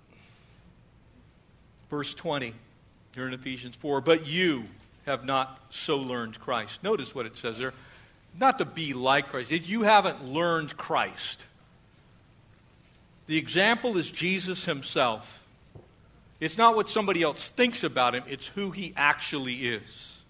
verse 1.89 2.13
20 2.13 2.53
here 3.15 3.25
in 3.25 3.33
Ephesians 3.33 3.77
4 3.77 4.01
But 4.01 4.27
you 4.27 4.65
have 5.05 5.23
not 5.23 5.57
so 5.69 5.95
learned 5.97 6.37
Christ. 6.37 6.83
Notice 6.83 7.15
what 7.15 7.25
it 7.25 7.37
says 7.37 7.57
there. 7.57 7.73
Not 8.37 8.57
to 8.57 8.65
be 8.65 8.93
like 8.93 9.29
Christ, 9.29 9.51
you 9.51 9.83
haven't 9.83 10.25
learned 10.25 10.75
Christ. 10.75 11.45
The 13.27 13.37
example 13.37 13.95
is 13.95 14.11
Jesus 14.11 14.65
himself. 14.65 15.41
It's 16.41 16.57
not 16.57 16.75
what 16.75 16.89
somebody 16.89 17.23
else 17.23 17.47
thinks 17.47 17.85
about 17.85 18.15
him, 18.15 18.23
it's 18.27 18.47
who 18.47 18.71
he 18.71 18.91
actually 18.97 19.65
is. 19.69 20.23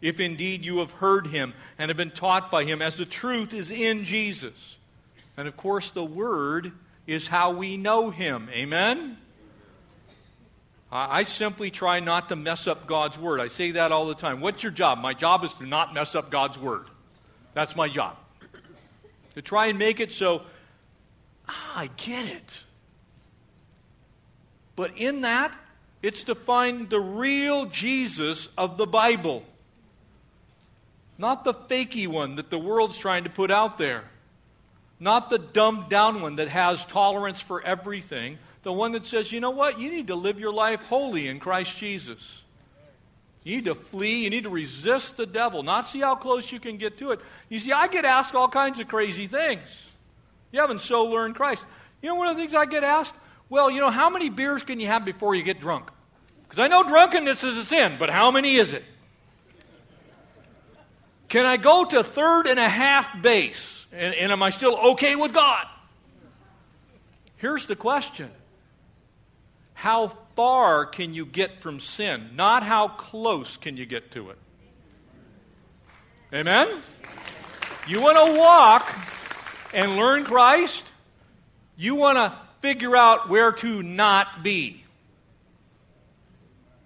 If 0.00 0.18
indeed 0.18 0.64
you 0.64 0.78
have 0.78 0.90
heard 0.90 1.28
him 1.28 1.54
and 1.78 1.88
have 1.88 1.96
been 1.96 2.10
taught 2.10 2.50
by 2.50 2.64
him, 2.64 2.82
as 2.82 2.96
the 2.96 3.06
truth 3.06 3.54
is 3.54 3.70
in 3.70 4.02
Jesus. 4.02 4.76
And 5.36 5.46
of 5.46 5.56
course, 5.56 5.92
the 5.92 6.04
Word 6.04 6.72
is 7.06 7.28
how 7.28 7.50
we 7.52 7.76
know 7.76 8.10
him. 8.10 8.48
Amen? 8.52 9.18
I 10.96 11.24
simply 11.24 11.70
try 11.70 11.98
not 11.98 12.28
to 12.28 12.36
mess 12.36 12.68
up 12.68 12.86
God's 12.86 13.18
Word. 13.18 13.40
I 13.40 13.48
say 13.48 13.72
that 13.72 13.90
all 13.90 14.06
the 14.06 14.14
time. 14.14 14.40
What's 14.40 14.62
your 14.62 14.70
job? 14.70 15.00
My 15.00 15.12
job 15.12 15.42
is 15.42 15.52
to 15.54 15.66
not 15.66 15.92
mess 15.92 16.14
up 16.14 16.30
God's 16.30 16.56
Word. 16.56 16.86
That's 17.52 17.74
my 17.74 17.88
job. 17.88 18.16
To 19.34 19.42
try 19.42 19.66
and 19.66 19.78
make 19.78 19.98
it 19.98 20.12
so, 20.12 20.42
ah, 21.48 21.72
I 21.80 21.90
get 21.96 22.26
it. 22.26 22.64
But 24.76 24.96
in 24.96 25.22
that, 25.22 25.52
it's 26.00 26.24
to 26.24 26.36
find 26.36 26.88
the 26.88 27.00
real 27.00 27.66
Jesus 27.66 28.48
of 28.56 28.76
the 28.76 28.86
Bible. 28.86 29.42
Not 31.18 31.42
the 31.42 31.54
fakey 31.54 32.06
one 32.06 32.36
that 32.36 32.50
the 32.50 32.58
world's 32.58 32.96
trying 32.96 33.24
to 33.24 33.30
put 33.30 33.50
out 33.50 33.78
there. 33.78 34.04
Not 35.00 35.30
the 35.30 35.38
dumbed 35.38 35.88
down 35.88 36.20
one 36.22 36.36
that 36.36 36.48
has 36.48 36.84
tolerance 36.84 37.40
for 37.40 37.62
everything. 37.62 38.38
The 38.62 38.72
one 38.72 38.92
that 38.92 39.04
says, 39.04 39.32
you 39.32 39.40
know 39.40 39.50
what? 39.50 39.78
You 39.78 39.90
need 39.90 40.06
to 40.06 40.14
live 40.14 40.38
your 40.38 40.52
life 40.52 40.82
holy 40.84 41.28
in 41.28 41.40
Christ 41.40 41.76
Jesus. 41.76 42.42
You 43.42 43.56
need 43.56 43.66
to 43.66 43.74
flee. 43.74 44.24
You 44.24 44.30
need 44.30 44.44
to 44.44 44.50
resist 44.50 45.16
the 45.16 45.26
devil, 45.26 45.62
not 45.62 45.86
see 45.86 46.00
how 46.00 46.14
close 46.14 46.50
you 46.50 46.58
can 46.58 46.78
get 46.78 46.98
to 46.98 47.12
it. 47.12 47.20
You 47.50 47.58
see, 47.58 47.72
I 47.72 47.88
get 47.88 48.04
asked 48.04 48.34
all 48.34 48.48
kinds 48.48 48.80
of 48.80 48.88
crazy 48.88 49.26
things. 49.26 49.86
You 50.50 50.60
haven't 50.60 50.80
so 50.80 51.04
learned 51.04 51.34
Christ. 51.34 51.66
You 52.00 52.08
know, 52.08 52.14
one 52.14 52.28
of 52.28 52.36
the 52.36 52.42
things 52.42 52.54
I 52.54 52.64
get 52.64 52.84
asked, 52.84 53.14
well, 53.50 53.70
you 53.70 53.80
know, 53.80 53.90
how 53.90 54.08
many 54.08 54.30
beers 54.30 54.62
can 54.62 54.80
you 54.80 54.86
have 54.86 55.04
before 55.04 55.34
you 55.34 55.42
get 55.42 55.60
drunk? 55.60 55.90
Because 56.44 56.60
I 56.60 56.68
know 56.68 56.84
drunkenness 56.84 57.42
is 57.44 57.56
a 57.56 57.64
sin, 57.64 57.96
but 57.98 58.08
how 58.08 58.30
many 58.30 58.56
is 58.56 58.72
it? 58.72 58.84
Can 61.28 61.44
I 61.44 61.56
go 61.56 61.84
to 61.84 62.04
third 62.04 62.46
and 62.46 62.60
a 62.60 62.68
half 62.68 63.20
base? 63.20 63.73
And, 63.94 64.14
and 64.14 64.32
am 64.32 64.42
I 64.42 64.50
still 64.50 64.76
okay 64.92 65.14
with 65.14 65.32
God? 65.32 65.66
Here's 67.36 67.66
the 67.66 67.76
question 67.76 68.30
How 69.74 70.08
far 70.34 70.84
can 70.86 71.14
you 71.14 71.24
get 71.24 71.62
from 71.62 71.78
sin? 71.78 72.30
Not 72.34 72.64
how 72.64 72.88
close 72.88 73.56
can 73.56 73.76
you 73.76 73.86
get 73.86 74.10
to 74.12 74.30
it. 74.30 74.38
Amen? 76.32 76.80
You 77.86 78.00
want 78.00 78.16
to 78.18 78.40
walk 78.40 78.92
and 79.72 79.96
learn 79.96 80.24
Christ? 80.24 80.84
You 81.76 81.94
want 81.94 82.18
to 82.18 82.36
figure 82.60 82.96
out 82.96 83.28
where 83.28 83.52
to 83.52 83.82
not 83.82 84.42
be. 84.42 84.82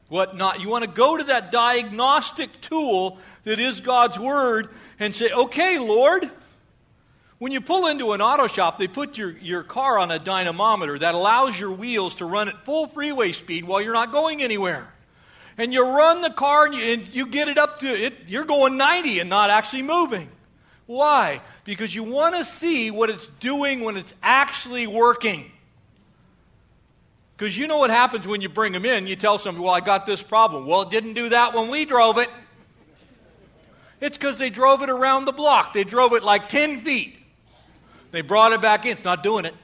What 0.09 0.37
not? 0.37 0.61
You 0.61 0.69
want 0.69 0.85
to 0.85 0.91
go 0.91 1.17
to 1.17 1.25
that 1.25 1.53
diagnostic 1.53 2.61
tool 2.61 3.19
that 3.45 3.61
is 3.61 3.81
God's 3.81 4.19
Word 4.19 4.69
and 4.99 5.15
say, 5.15 5.31
okay, 5.31 5.79
Lord, 5.79 6.31
when 7.39 7.53
you 7.53 7.61
pull 7.61 7.87
into 7.87 8.13
an 8.13 8.21
auto 8.21 8.49
shop, 8.49 8.79
they 8.79 8.89
put 8.89 9.17
your, 9.17 9.31
your 9.39 9.63
car 9.63 9.99
on 9.99 10.11
a 10.11 10.19
dynamometer 10.19 10.99
that 10.99 11.15
allows 11.15 11.59
your 11.59 11.71
wheels 11.71 12.17
to 12.17 12.25
run 12.25 12.49
at 12.49 12.65
full 12.65 12.89
freeway 12.89 13.33
speed 13.33 13.65
while 13.65 13.81
you're 13.81 13.95
not 13.95 14.11
going 14.11 14.43
anywhere. 14.43 14.93
And 15.57 15.73
you 15.73 15.85
run 15.85 16.21
the 16.21 16.31
car 16.31 16.67
and 16.67 16.75
you, 16.75 16.93
and 16.93 17.15
you 17.15 17.27
get 17.27 17.49
it 17.49 17.59
up 17.59 17.81
to 17.81 17.87
it, 17.87 18.15
you're 18.27 18.45
going 18.45 18.77
90 18.77 19.21
and 19.21 19.31
not 19.31 19.51
actually 19.51 19.83
moving. 19.83 20.29
Why? 20.87 21.41
Because 21.65 21.95
you 21.95 22.03
want 22.03 22.35
to 22.35 22.45
see 22.45 22.91
what 22.91 23.11
it's 23.11 23.27
doing 23.41 23.83
when 23.83 23.97
it's 23.97 24.15
actually 24.23 24.87
working. 24.87 25.51
Because 27.37 27.57
you 27.57 27.69
know 27.69 27.79
what 27.79 27.91
happens 27.91 28.27
when 28.27 28.41
you 28.41 28.49
bring 28.49 28.73
them 28.73 28.85
in. 28.85 29.07
You 29.07 29.15
tell 29.15 29.39
somebody, 29.39 29.65
well, 29.65 29.75
I 29.75 29.81
got 29.81 30.07
this 30.07 30.23
problem. 30.23 30.67
Well, 30.67 30.83
it 30.83 30.91
didn't 30.91 31.15
do 31.15 31.29
that 31.29 31.55
when 31.55 31.69
we 31.69 31.85
drove 31.85 32.19
it. 32.19 32.31
It's 34.01 34.17
because 34.17 34.39
they 34.39 34.51
drove 34.51 34.83
it 34.83 34.91
around 34.91 35.25
the 35.25 35.33
block. 35.33 35.73
They 35.73 35.85
drove 35.85 36.15
it 36.15 36.25
like 36.25 36.49
10 36.49 36.83
feet. 36.83 37.18
They 38.11 38.23
brought 38.23 38.53
it 38.53 38.61
back 38.61 38.87
in. 38.87 38.93
It's 38.93 39.05
not 39.05 39.23
doing 39.23 39.45
it. 39.45 39.55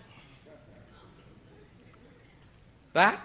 That 2.92 3.20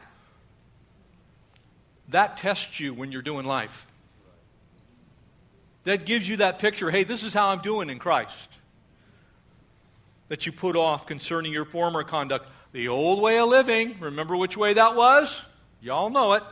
that 2.09 2.37
tests 2.37 2.79
you 2.79 2.93
when 2.93 3.11
you're 3.11 3.21
doing 3.21 3.45
life. 3.45 3.85
That 5.83 6.05
gives 6.05 6.27
you 6.27 6.37
that 6.37 6.59
picture 6.59 6.89
hey, 6.91 7.03
this 7.03 7.23
is 7.23 7.33
how 7.33 7.49
I'm 7.49 7.61
doing 7.61 7.89
in 7.89 7.99
Christ. 7.99 8.57
That 10.27 10.45
you 10.45 10.51
put 10.51 10.75
off 10.75 11.05
concerning 11.05 11.51
your 11.51 11.65
former 11.65 12.03
conduct. 12.03 12.47
The 12.71 12.87
old 12.87 13.21
way 13.21 13.39
of 13.39 13.49
living, 13.49 13.95
remember 13.99 14.35
which 14.35 14.55
way 14.55 14.73
that 14.73 14.95
was? 14.95 15.43
Y'all 15.81 16.09
know 16.09 16.33
it. 16.33 16.43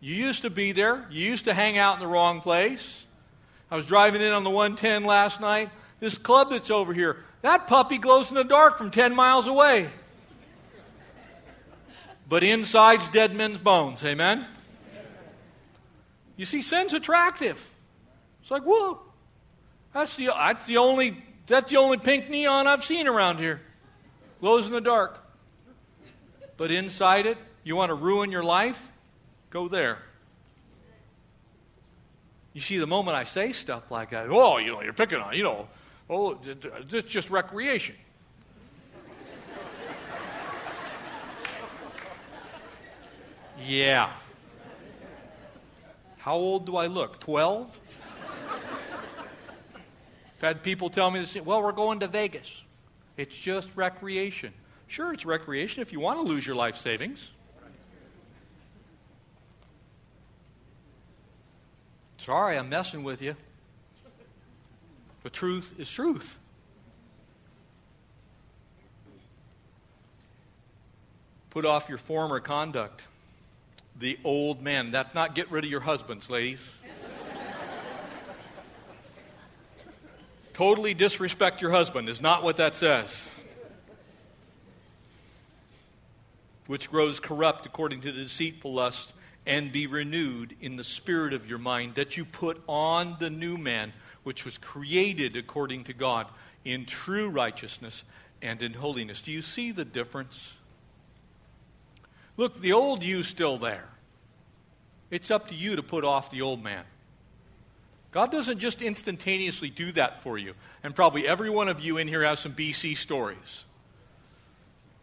You 0.00 0.14
used 0.14 0.42
to 0.42 0.50
be 0.50 0.72
there, 0.72 1.06
you 1.10 1.24
used 1.24 1.46
to 1.46 1.54
hang 1.54 1.78
out 1.78 1.94
in 1.94 2.00
the 2.00 2.06
wrong 2.06 2.42
place. 2.42 3.06
I 3.70 3.76
was 3.76 3.86
driving 3.86 4.20
in 4.20 4.32
on 4.32 4.44
the 4.44 4.50
110 4.50 5.04
last 5.04 5.40
night. 5.40 5.70
This 6.00 6.18
club 6.18 6.50
that's 6.50 6.70
over 6.70 6.92
here, 6.92 7.24
that 7.42 7.66
puppy 7.66 7.98
glows 7.98 8.30
in 8.30 8.34
the 8.34 8.44
dark 8.44 8.78
from 8.78 8.90
10 8.90 9.14
miles 9.14 9.46
away. 9.46 9.90
But 12.28 12.42
inside's 12.42 13.08
dead 13.08 13.34
men's 13.34 13.58
bones. 13.58 14.04
Amen? 14.04 14.46
You 16.36 16.44
see, 16.44 16.60
sin's 16.60 16.92
attractive. 16.92 17.70
It's 18.40 18.50
like, 18.50 18.62
whoa, 18.62 19.00
that's 19.94 20.16
the, 20.16 20.26
that's 20.26 20.66
the 20.66 20.76
only 20.76 21.22
that's 21.46 21.70
the 21.70 21.76
only 21.76 21.96
pink 21.96 22.28
neon 22.28 22.66
I've 22.66 22.84
seen 22.84 23.06
around 23.06 23.38
here. 23.38 23.60
Glows 24.40 24.66
in 24.66 24.72
the 24.72 24.80
dark. 24.80 25.22
But 26.56 26.70
inside 26.70 27.26
it, 27.26 27.38
you 27.62 27.76
want 27.76 27.90
to 27.90 27.94
ruin 27.94 28.32
your 28.32 28.42
life? 28.42 28.90
Go 29.50 29.68
there. 29.68 29.98
You 32.52 32.60
see, 32.60 32.78
the 32.78 32.86
moment 32.86 33.16
I 33.16 33.24
say 33.24 33.52
stuff 33.52 33.90
like 33.90 34.10
that, 34.10 34.28
oh, 34.30 34.58
you 34.58 34.72
know, 34.72 34.82
you're 34.82 34.92
picking 34.92 35.18
on, 35.18 35.34
you 35.34 35.42
know, 35.42 35.68
oh, 36.08 36.38
it's 36.44 37.10
just 37.10 37.30
recreation. 37.30 37.96
yeah. 43.66 44.12
How 46.18 46.34
old 46.34 46.66
do 46.66 46.76
I 46.76 46.86
look? 46.86 47.20
12? 47.20 47.80
I've 50.36 50.40
had 50.40 50.62
people 50.62 50.90
tell 50.90 51.10
me 51.10 51.20
this, 51.20 51.34
well, 51.36 51.62
we're 51.62 51.72
going 51.72 52.00
to 52.00 52.08
Vegas. 52.08 52.62
It's 53.16 53.36
just 53.36 53.68
recreation. 53.74 54.52
Sure, 54.86 55.12
it's 55.12 55.24
recreation 55.24 55.82
if 55.82 55.92
you 55.92 56.00
want 56.00 56.18
to 56.18 56.22
lose 56.22 56.46
your 56.46 56.56
life 56.56 56.76
savings. 56.76 57.30
Sorry, 62.18 62.58
I'm 62.58 62.68
messing 62.68 63.02
with 63.04 63.22
you. 63.22 63.36
The 65.26 65.30
truth 65.30 65.74
is 65.76 65.90
truth. 65.90 66.38
Put 71.50 71.66
off 71.66 71.88
your 71.88 71.98
former 71.98 72.38
conduct. 72.38 73.08
The 73.98 74.20
old 74.22 74.62
man. 74.62 74.92
That's 74.92 75.16
not 75.16 75.34
get 75.34 75.50
rid 75.50 75.64
of 75.64 75.70
your 75.72 75.80
husbands, 75.80 76.30
ladies. 76.30 76.60
totally 80.52 80.94
disrespect 80.94 81.60
your 81.60 81.72
husband 81.72 82.08
is 82.08 82.20
not 82.20 82.44
what 82.44 82.58
that 82.58 82.76
says. 82.76 83.28
Which 86.68 86.88
grows 86.88 87.18
corrupt 87.18 87.66
according 87.66 88.02
to 88.02 88.12
the 88.12 88.22
deceitful 88.22 88.74
lust, 88.74 89.12
and 89.44 89.72
be 89.72 89.88
renewed 89.88 90.54
in 90.60 90.76
the 90.76 90.84
spirit 90.84 91.32
of 91.32 91.48
your 91.48 91.58
mind, 91.58 91.96
that 91.96 92.16
you 92.16 92.24
put 92.24 92.62
on 92.68 93.16
the 93.18 93.30
new 93.30 93.58
man, 93.58 93.92
which 94.26 94.44
was 94.44 94.58
created 94.58 95.36
according 95.36 95.84
to 95.84 95.92
God 95.92 96.26
in 96.64 96.84
true 96.84 97.28
righteousness 97.28 98.02
and 98.42 98.60
in 98.60 98.72
holiness. 98.72 99.22
Do 99.22 99.30
you 99.30 99.40
see 99.40 99.70
the 99.70 99.84
difference? 99.84 100.58
Look, 102.36 102.60
the 102.60 102.72
old 102.72 103.04
you's 103.04 103.28
still 103.28 103.56
there. 103.56 103.88
It's 105.12 105.30
up 105.30 105.46
to 105.50 105.54
you 105.54 105.76
to 105.76 105.82
put 105.84 106.04
off 106.04 106.32
the 106.32 106.42
old 106.42 106.60
man. 106.60 106.82
God 108.10 108.32
doesn't 108.32 108.58
just 108.58 108.82
instantaneously 108.82 109.70
do 109.70 109.92
that 109.92 110.24
for 110.24 110.36
you. 110.36 110.54
And 110.82 110.92
probably 110.92 111.28
every 111.28 111.48
one 111.48 111.68
of 111.68 111.78
you 111.78 111.98
in 111.98 112.08
here 112.08 112.24
has 112.24 112.40
some 112.40 112.52
BC 112.52 112.96
stories. 112.96 113.64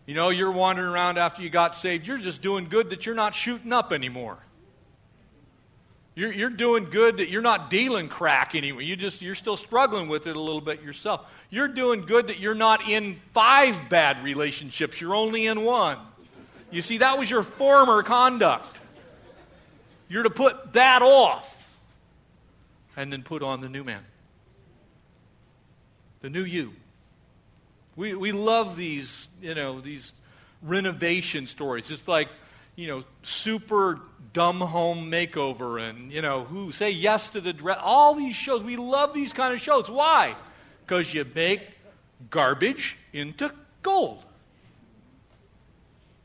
You 0.06 0.16
know, 0.16 0.32
you're 0.32 0.52
wandering 0.52 0.90
around 0.90 1.18
after 1.18 1.42
you 1.42 1.50
got 1.50 1.76
saved. 1.76 2.06
You're 2.06 2.18
just 2.18 2.42
doing 2.42 2.68
good 2.68 2.90
that 2.90 3.06
you're 3.06 3.16
not 3.16 3.34
shooting 3.34 3.72
up 3.72 3.94
anymore. 3.94 4.40
You're, 6.16 6.32
you're 6.32 6.50
doing 6.50 6.86
good 6.92 7.18
that 7.18 7.30
you're 7.30 7.42
not 7.42 7.70
dealing 7.72 8.08
crack 8.08 8.54
anyway. 8.54 8.86
You 8.86 8.96
just, 8.96 9.22
you're 9.22 9.34
still 9.34 9.58
struggling 9.58 10.08
with 10.08 10.28
it 10.28 10.36
a 10.36 10.40
little 10.40 10.62
bit 10.62 10.84
yourself. 10.84 11.22
You're 11.50 11.68
doing 11.68 12.02
good 12.02 12.28
that 12.28 12.40
you're 12.40 12.54
not 12.54 12.88
in 12.88 13.20
five 13.34 13.90
bad 13.90 14.24
relationships. 14.24 15.02
You're 15.02 15.16
only 15.16 15.48
in 15.48 15.64
one. 15.64 15.98
You 16.70 16.82
see, 16.82 17.00
that 17.00 17.18
was 17.18 17.30
your 17.30 17.44
former 17.44 18.04
conduct. 18.04 18.80
You're 20.08 20.24
to 20.24 20.30
put 20.30 20.74
that 20.74 21.02
off 21.02 21.50
and 22.96 23.12
then 23.12 23.24
put 23.24 23.42
on 23.42 23.62
the 23.62 23.70
new 23.70 23.84
man, 23.84 24.04
the 26.22 26.30
new 26.30 26.44
you. 26.44 26.74
We, 27.96 28.14
we 28.14 28.32
love 28.32 28.76
these, 28.76 29.30
you 29.42 29.56
know, 29.56 29.82
these 29.82 30.14
renovation 30.62 31.48
stories. 31.48 31.90
It's 31.90 32.08
like, 32.08 32.30
you 32.76 32.88
know, 32.88 33.04
super 33.22 34.00
dumb 34.34 34.60
home 34.60 35.10
makeover 35.10 35.88
and, 35.88 36.12
you 36.12 36.22
know, 36.22 36.44
who 36.44 36.72
say 36.72 36.90
yes 36.90 37.30
to 37.30 37.42
the 37.42 37.54
dress. 37.54 37.78
All 37.82 38.16
these 38.16 38.36
shows. 38.36 38.64
We 38.64 38.76
love 38.76 39.14
these 39.14 39.32
kind 39.32 39.54
of 39.54 39.62
shows. 39.62 39.90
Why? 39.90 40.36
Because 40.86 41.14
you 41.14 41.26
make 41.34 41.62
garbage 42.30 42.98
into 43.14 43.52
gold. 43.84 44.26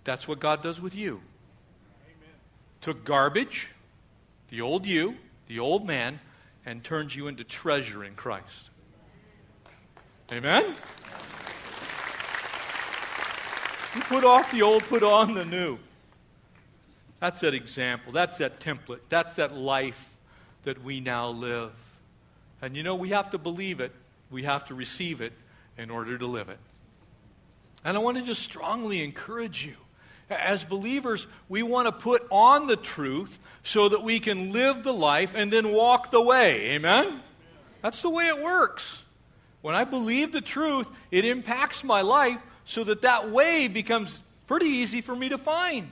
That's 0.04 0.26
what 0.26 0.40
God 0.40 0.62
does 0.62 0.80
with 0.80 0.94
you. 0.94 1.20
Amen. 2.02 2.34
Took 2.80 3.04
garbage, 3.04 3.68
the 4.48 4.62
old 4.62 4.86
you, 4.86 5.16
the 5.46 5.58
old 5.58 5.86
man, 5.86 6.20
and 6.64 6.82
turns 6.82 7.14
you 7.14 7.28
into 7.28 7.44
treasure 7.44 8.02
in 8.04 8.14
Christ. 8.14 8.70
Amen? 10.32 10.64
You 13.94 14.00
put 14.02 14.24
off 14.24 14.50
the 14.50 14.62
old, 14.62 14.82
put 14.84 15.02
on 15.02 15.34
the 15.34 15.44
new. 15.44 15.78
That's 17.20 17.40
that 17.40 17.54
example. 17.54 18.12
That's 18.12 18.38
that 18.38 18.60
template. 18.60 19.00
That's 19.08 19.36
that 19.36 19.54
life 19.54 20.16
that 20.64 20.82
we 20.82 21.00
now 21.00 21.30
live. 21.30 21.72
And 22.62 22.76
you 22.76 22.82
know, 22.82 22.94
we 22.94 23.10
have 23.10 23.30
to 23.30 23.38
believe 23.38 23.80
it, 23.80 23.92
we 24.30 24.42
have 24.44 24.66
to 24.66 24.74
receive 24.74 25.20
it 25.20 25.32
in 25.76 25.90
order 25.90 26.18
to 26.18 26.26
live 26.26 26.48
it. 26.48 26.58
And 27.84 27.96
I 27.96 28.00
want 28.00 28.18
to 28.18 28.24
just 28.24 28.42
strongly 28.42 29.02
encourage 29.02 29.64
you 29.64 29.74
as 30.30 30.64
believers, 30.64 31.26
we 31.48 31.62
want 31.62 31.86
to 31.86 31.92
put 31.92 32.26
on 32.30 32.66
the 32.66 32.76
truth 32.76 33.38
so 33.62 33.88
that 33.88 34.02
we 34.02 34.20
can 34.20 34.52
live 34.52 34.82
the 34.82 34.92
life 34.92 35.32
and 35.34 35.52
then 35.52 35.72
walk 35.72 36.10
the 36.10 36.20
way. 36.20 36.72
Amen? 36.72 37.20
That's 37.82 38.02
the 38.02 38.10
way 38.10 38.26
it 38.26 38.42
works. 38.42 39.04
When 39.62 39.74
I 39.74 39.84
believe 39.84 40.32
the 40.32 40.40
truth, 40.40 40.88
it 41.10 41.24
impacts 41.24 41.82
my 41.82 42.02
life 42.02 42.40
so 42.64 42.84
that 42.84 43.02
that 43.02 43.30
way 43.30 43.68
becomes 43.68 44.22
pretty 44.46 44.66
easy 44.66 45.00
for 45.00 45.16
me 45.16 45.30
to 45.30 45.38
find. 45.38 45.88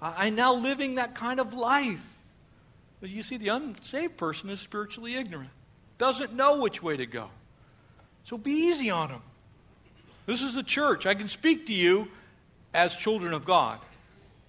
I'm 0.00 0.34
now 0.34 0.54
living 0.54 0.96
that 0.96 1.14
kind 1.14 1.40
of 1.40 1.54
life. 1.54 2.04
But 3.00 3.10
you 3.10 3.22
see, 3.22 3.36
the 3.36 3.48
unsaved 3.48 4.16
person 4.16 4.50
is 4.50 4.60
spiritually 4.60 5.16
ignorant, 5.16 5.50
doesn't 5.98 6.32
know 6.32 6.58
which 6.58 6.82
way 6.82 6.96
to 6.96 7.06
go. 7.06 7.28
So 8.24 8.38
be 8.38 8.52
easy 8.52 8.90
on 8.90 9.08
them. 9.08 9.22
This 10.26 10.42
is 10.42 10.54
the 10.54 10.62
church. 10.62 11.06
I 11.06 11.14
can 11.14 11.28
speak 11.28 11.66
to 11.66 11.74
you 11.74 12.08
as 12.72 12.94
children 12.94 13.34
of 13.34 13.44
God. 13.44 13.78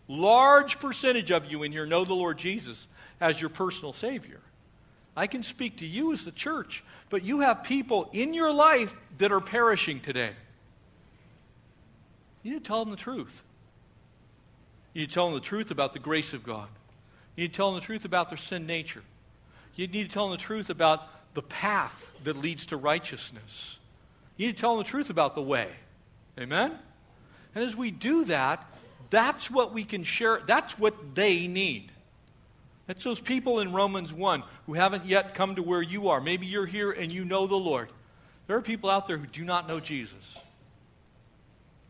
Large 0.08 0.80
percentage 0.80 1.32
of 1.32 1.52
you 1.52 1.64
in 1.64 1.72
here 1.72 1.86
know 1.86 2.06
the 2.06 2.14
Lord 2.14 2.38
Jesus 2.38 2.88
as 3.20 3.40
your 3.40 3.50
personal 3.50 3.94
Savior. 3.94 4.40
I 5.18 5.28
can 5.28 5.44
speak 5.44 5.78
to 5.78 5.86
you 5.86 6.12
as 6.12 6.26
the 6.26 6.32
church, 6.32 6.84
but 7.10 7.24
you 7.24 7.40
have 7.40 7.64
people 7.64 8.10
in 8.14 8.34
your 8.34 8.54
life 8.54 8.96
that 9.18 9.32
are 9.32 9.42
perishing 9.42 10.00
today. 10.00 10.32
You 12.44 12.54
need 12.54 12.64
to 12.64 12.68
tell 12.68 12.84
them 12.84 12.92
the 12.92 12.98
truth. 12.98 13.42
You 14.96 15.02
need 15.02 15.10
to 15.10 15.14
tell 15.14 15.26
them 15.26 15.36
the 15.36 15.42
truth 15.42 15.72
about 15.72 15.92
the 15.92 16.00
grace 16.00 16.34
of 16.34 16.42
God. 16.44 16.70
You 17.36 17.44
need 17.44 17.52
to 17.52 17.58
tell 17.58 17.72
them 17.72 17.82
the 17.82 17.86
truth 17.86 18.06
about 18.06 18.30
their 18.30 18.38
sin 18.38 18.66
nature. 18.66 19.04
You 19.76 19.88
need 19.88 20.08
to 20.08 20.14
tell 20.14 20.30
them 20.30 20.38
the 20.38 20.42
truth 20.42 20.70
about 20.70 21.34
the 21.34 21.42
path 21.42 22.12
that 22.24 22.38
leads 22.38 22.68
to 22.68 22.78
righteousness. 22.78 23.78
You 24.38 24.48
need 24.48 24.56
to 24.56 24.62
tell 24.62 24.78
them 24.78 24.86
the 24.86 24.90
truth 24.90 25.10
about 25.10 25.36
the 25.36 25.42
way. 25.42 25.70
Amen? 26.40 26.72
And 27.54 27.64
as 27.66 27.76
we 27.76 27.92
do 27.92 28.24
that, 28.24 28.66
that's 29.10 29.52
what 29.52 29.74
we 29.74 29.84
can 29.84 30.06
share, 30.06 30.42
that's 30.48 30.80
what 30.80 31.14
they 31.14 31.48
need. 31.48 31.92
That's 32.88 33.04
those 33.04 33.20
people 33.20 33.60
in 33.60 33.74
Romans 33.74 34.14
1 34.14 34.44
who 34.66 34.76
haven't 34.76 35.06
yet 35.06 35.34
come 35.34 35.56
to 35.56 35.62
where 35.62 35.82
you 35.82 36.08
are. 36.08 36.22
Maybe 36.22 36.46
you're 36.46 36.66
here 36.66 36.92
and 36.92 37.12
you 37.12 37.26
know 37.26 37.48
the 37.48 37.58
Lord. 37.58 37.90
There 38.48 38.56
are 38.56 38.62
people 38.62 38.90
out 38.90 39.08
there 39.08 39.18
who 39.18 39.28
do 39.28 39.44
not 39.44 39.68
know 39.68 39.82
Jesus. 39.82 40.38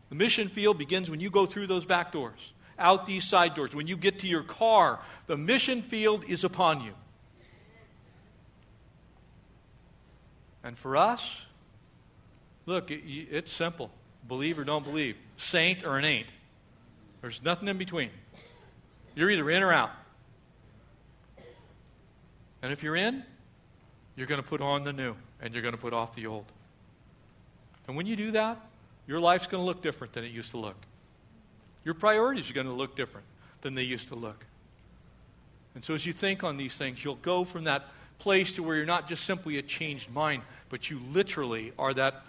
The 0.08 0.16
mission 0.16 0.48
field 0.48 0.76
begins 0.76 1.08
when 1.08 1.20
you 1.20 1.30
go 1.30 1.46
through 1.46 1.68
those 1.68 1.84
back 1.84 2.10
doors, 2.10 2.52
out 2.78 3.06
these 3.06 3.24
side 3.24 3.54
doors. 3.54 3.74
When 3.74 3.86
you 3.86 3.96
get 3.96 4.20
to 4.20 4.26
your 4.26 4.42
car, 4.42 5.00
the 5.26 5.36
mission 5.36 5.82
field 5.82 6.24
is 6.28 6.44
upon 6.44 6.82
you. 6.82 6.92
And 10.62 10.76
for 10.76 10.96
us, 10.96 11.46
Look, 12.66 12.90
it, 12.90 13.02
it's 13.30 13.52
simple 13.52 13.90
believe 14.28 14.58
or 14.58 14.64
don't 14.64 14.84
believe, 14.84 15.16
saint 15.36 15.84
or 15.84 15.96
an 15.98 16.04
ain't. 16.04 16.26
There's 17.20 17.40
nothing 17.44 17.68
in 17.68 17.78
between. 17.78 18.10
You're 19.14 19.30
either 19.30 19.48
in 19.48 19.62
or 19.62 19.72
out. 19.72 19.90
And 22.60 22.72
if 22.72 22.82
you're 22.82 22.96
in, 22.96 23.22
you're 24.16 24.26
going 24.26 24.42
to 24.42 24.46
put 24.46 24.60
on 24.60 24.82
the 24.82 24.92
new 24.92 25.14
and 25.40 25.54
you're 25.54 25.62
going 25.62 25.74
to 25.74 25.80
put 25.80 25.92
off 25.92 26.16
the 26.16 26.26
old. 26.26 26.44
And 27.86 27.96
when 27.96 28.06
you 28.06 28.16
do 28.16 28.32
that, 28.32 28.60
your 29.06 29.20
life's 29.20 29.46
going 29.46 29.62
to 29.62 29.64
look 29.64 29.80
different 29.80 30.12
than 30.12 30.24
it 30.24 30.32
used 30.32 30.50
to 30.50 30.58
look. 30.58 30.76
Your 31.86 31.94
priorities 31.94 32.50
are 32.50 32.52
going 32.52 32.66
to 32.66 32.72
look 32.72 32.96
different 32.96 33.24
than 33.60 33.76
they 33.76 33.84
used 33.84 34.08
to 34.08 34.16
look. 34.16 34.44
And 35.76 35.84
so 35.84 35.94
as 35.94 36.04
you 36.04 36.12
think 36.12 36.42
on 36.42 36.56
these 36.56 36.76
things, 36.76 37.04
you'll 37.04 37.14
go 37.14 37.44
from 37.44 37.62
that 37.64 37.84
place 38.18 38.54
to 38.54 38.64
where 38.64 38.74
you're 38.74 38.86
not 38.86 39.06
just 39.06 39.22
simply 39.22 39.56
a 39.58 39.62
changed 39.62 40.10
mind, 40.10 40.42
but 40.68 40.90
you 40.90 41.00
literally 41.12 41.72
are 41.78 41.94
that 41.94 42.26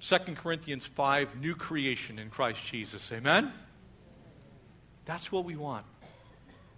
2 0.00 0.16
Corinthians 0.36 0.86
5 0.86 1.40
new 1.40 1.56
creation 1.56 2.20
in 2.20 2.30
Christ 2.30 2.64
Jesus. 2.66 3.10
Amen? 3.10 3.52
That's 5.06 5.32
what 5.32 5.44
we 5.44 5.56
want. 5.56 5.84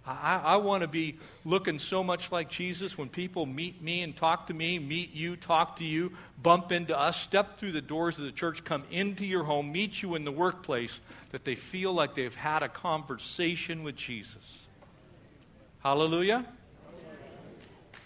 I, 0.07 0.41
I 0.41 0.55
want 0.55 0.83
to 0.83 0.87
be 0.87 1.17
looking 1.43 1.79
so 1.79 2.01
much 2.01 2.31
like 2.31 2.49
Jesus 2.49 2.97
when 2.97 3.09
people 3.09 3.45
meet 3.45 3.81
me 3.81 4.03
and 4.03 4.15
talk 4.15 4.47
to 4.47 4.53
me, 4.53 4.79
meet 4.79 5.13
you, 5.13 5.35
talk 5.35 5.77
to 5.77 5.83
you, 5.83 6.13
bump 6.41 6.71
into 6.71 6.97
us, 6.97 7.19
step 7.19 7.57
through 7.57 7.73
the 7.73 7.81
doors 7.81 8.17
of 8.17 8.23
the 8.23 8.31
church, 8.31 8.63
come 8.63 8.83
into 8.89 9.25
your 9.25 9.43
home, 9.43 9.71
meet 9.71 10.01
you 10.01 10.15
in 10.15 10.23
the 10.23 10.31
workplace, 10.31 11.01
that 11.31 11.43
they 11.43 11.55
feel 11.55 11.91
like 11.91 12.15
they've 12.15 12.33
had 12.33 12.63
a 12.63 12.69
conversation 12.69 13.83
with 13.83 13.97
Jesus. 13.97 14.67
Hallelujah? 15.79 16.45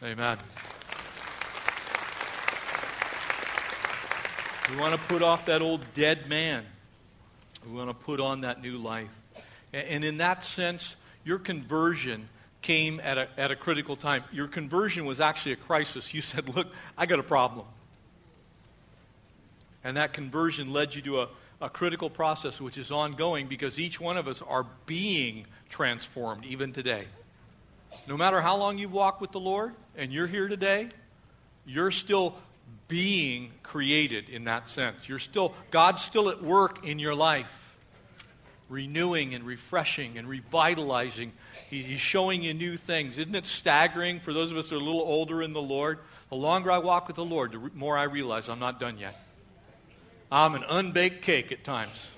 Amen. 0.04 0.40
We 4.72 4.78
want 4.78 4.94
to 4.94 5.00
put 5.02 5.22
off 5.22 5.46
that 5.46 5.62
old 5.62 5.82
dead 5.94 6.28
man. 6.28 6.66
We 7.64 7.74
want 7.74 7.90
to 7.90 7.94
put 7.94 8.20
on 8.20 8.42
that 8.42 8.62
new 8.62 8.78
life. 8.78 9.10
And 9.72 10.04
in 10.04 10.18
that 10.18 10.44
sense, 10.44 10.96
your 11.24 11.40
conversion 11.40 12.30
came 12.62 13.00
at 13.00 13.18
a, 13.18 13.28
at 13.38 13.52
a 13.52 13.56
critical 13.56 13.96
time. 13.96 14.24
Your 14.32 14.48
conversion 14.48 15.06
was 15.06 15.20
actually 15.20 15.54
a 15.54 15.58
crisis. 15.58 16.14
You 16.14 16.22
said, 16.22 16.50
Look, 16.56 16.68
I 16.98 17.06
got 17.06 17.20
a 17.20 17.24
problem. 17.24 17.66
And 19.84 19.98
that 19.98 20.14
conversion 20.14 20.72
led 20.72 20.94
you 20.94 21.02
to 21.04 21.22
a, 21.22 21.28
a 21.60 21.70
critical 21.70 22.10
process 22.10 22.62
which 22.62 22.78
is 22.78 22.92
ongoing 22.92 23.48
because 23.48 23.80
each 23.80 24.00
one 24.00 24.18
of 24.18 24.28
us 24.28 24.42
are 24.44 24.66
being 24.86 25.46
transformed 25.70 26.46
even 26.46 26.72
today. 26.72 27.06
No 28.08 28.16
matter 28.16 28.42
how 28.42 28.58
long 28.58 28.78
you've 28.78 28.94
walked 28.94 29.22
with 29.22 29.32
the 29.32 29.40
Lord 29.40 29.74
and 29.96 30.14
you're 30.14 30.28
here 30.28 30.48
today, 30.48 30.90
you're 31.66 31.92
still 31.92 32.36
being 32.88 33.52
created 33.64 34.30
in 34.30 34.46
that 34.46 34.70
sense. 34.70 35.10
You're 35.10 35.20
still, 35.20 35.54
God's 35.72 36.02
still 36.04 36.30
at 36.30 36.44
work 36.44 36.86
in 36.86 37.00
your 37.00 37.16
life 37.16 37.61
renewing 38.72 39.36
and 39.36 39.44
refreshing 39.44 40.18
and 40.18 40.28
revitalizing. 40.28 41.34
He's 41.70 42.00
showing 42.00 42.42
you 42.42 42.54
new 42.54 42.78
things. 42.78 43.18
Isn't 43.18 43.36
it 43.36 43.46
staggering 43.46 44.22
for 44.22 44.34
those 44.34 44.50
of 44.50 44.58
us 44.58 44.70
that 44.70 44.76
are 44.76 44.80
a 44.80 44.84
little 44.84 45.02
older 45.02 45.44
in 45.44 45.52
the 45.54 45.62
Lord? 45.62 46.00
The 46.30 46.38
longer 46.38 46.72
I 46.72 46.78
walk 46.78 47.08
with 47.08 47.18
the 47.18 47.26
Lord, 47.26 47.52
the 47.52 47.72
more 47.76 47.98
I 47.98 48.04
realize 48.04 48.48
I'm 48.48 48.60
not 48.60 48.80
done 48.80 48.98
yet. 48.98 49.20
I'm 50.32 50.56
an 50.56 50.64
unbaked 50.64 51.22
cake 51.22 51.52
at 51.52 51.66
times. 51.66 52.10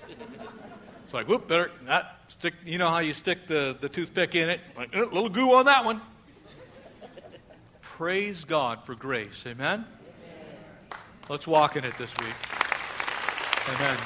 It's 1.04 1.12
like, 1.12 1.28
whoop, 1.28 1.48
better 1.48 1.72
not 1.84 2.20
stick. 2.28 2.54
You 2.64 2.78
know 2.78 2.88
how 2.88 3.00
you 3.00 3.12
stick 3.12 3.48
the, 3.48 3.76
the 3.78 3.88
toothpick 3.88 4.36
in 4.36 4.48
it? 4.48 4.60
Like, 4.76 4.94
a 4.94 5.00
little 5.00 5.28
goo 5.28 5.54
on 5.54 5.64
that 5.64 5.84
one. 5.84 6.00
Praise 7.80 8.44
God 8.44 8.84
for 8.84 8.94
grace. 8.94 9.44
Amen? 9.46 9.84
Let's 11.28 11.46
walk 11.46 11.74
in 11.74 11.84
it 11.84 11.98
this 11.98 12.14
week. 12.18 12.34
Amen. 13.74 13.98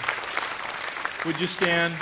Would 1.27 1.41
you 1.41 1.47
stand? 1.47 1.95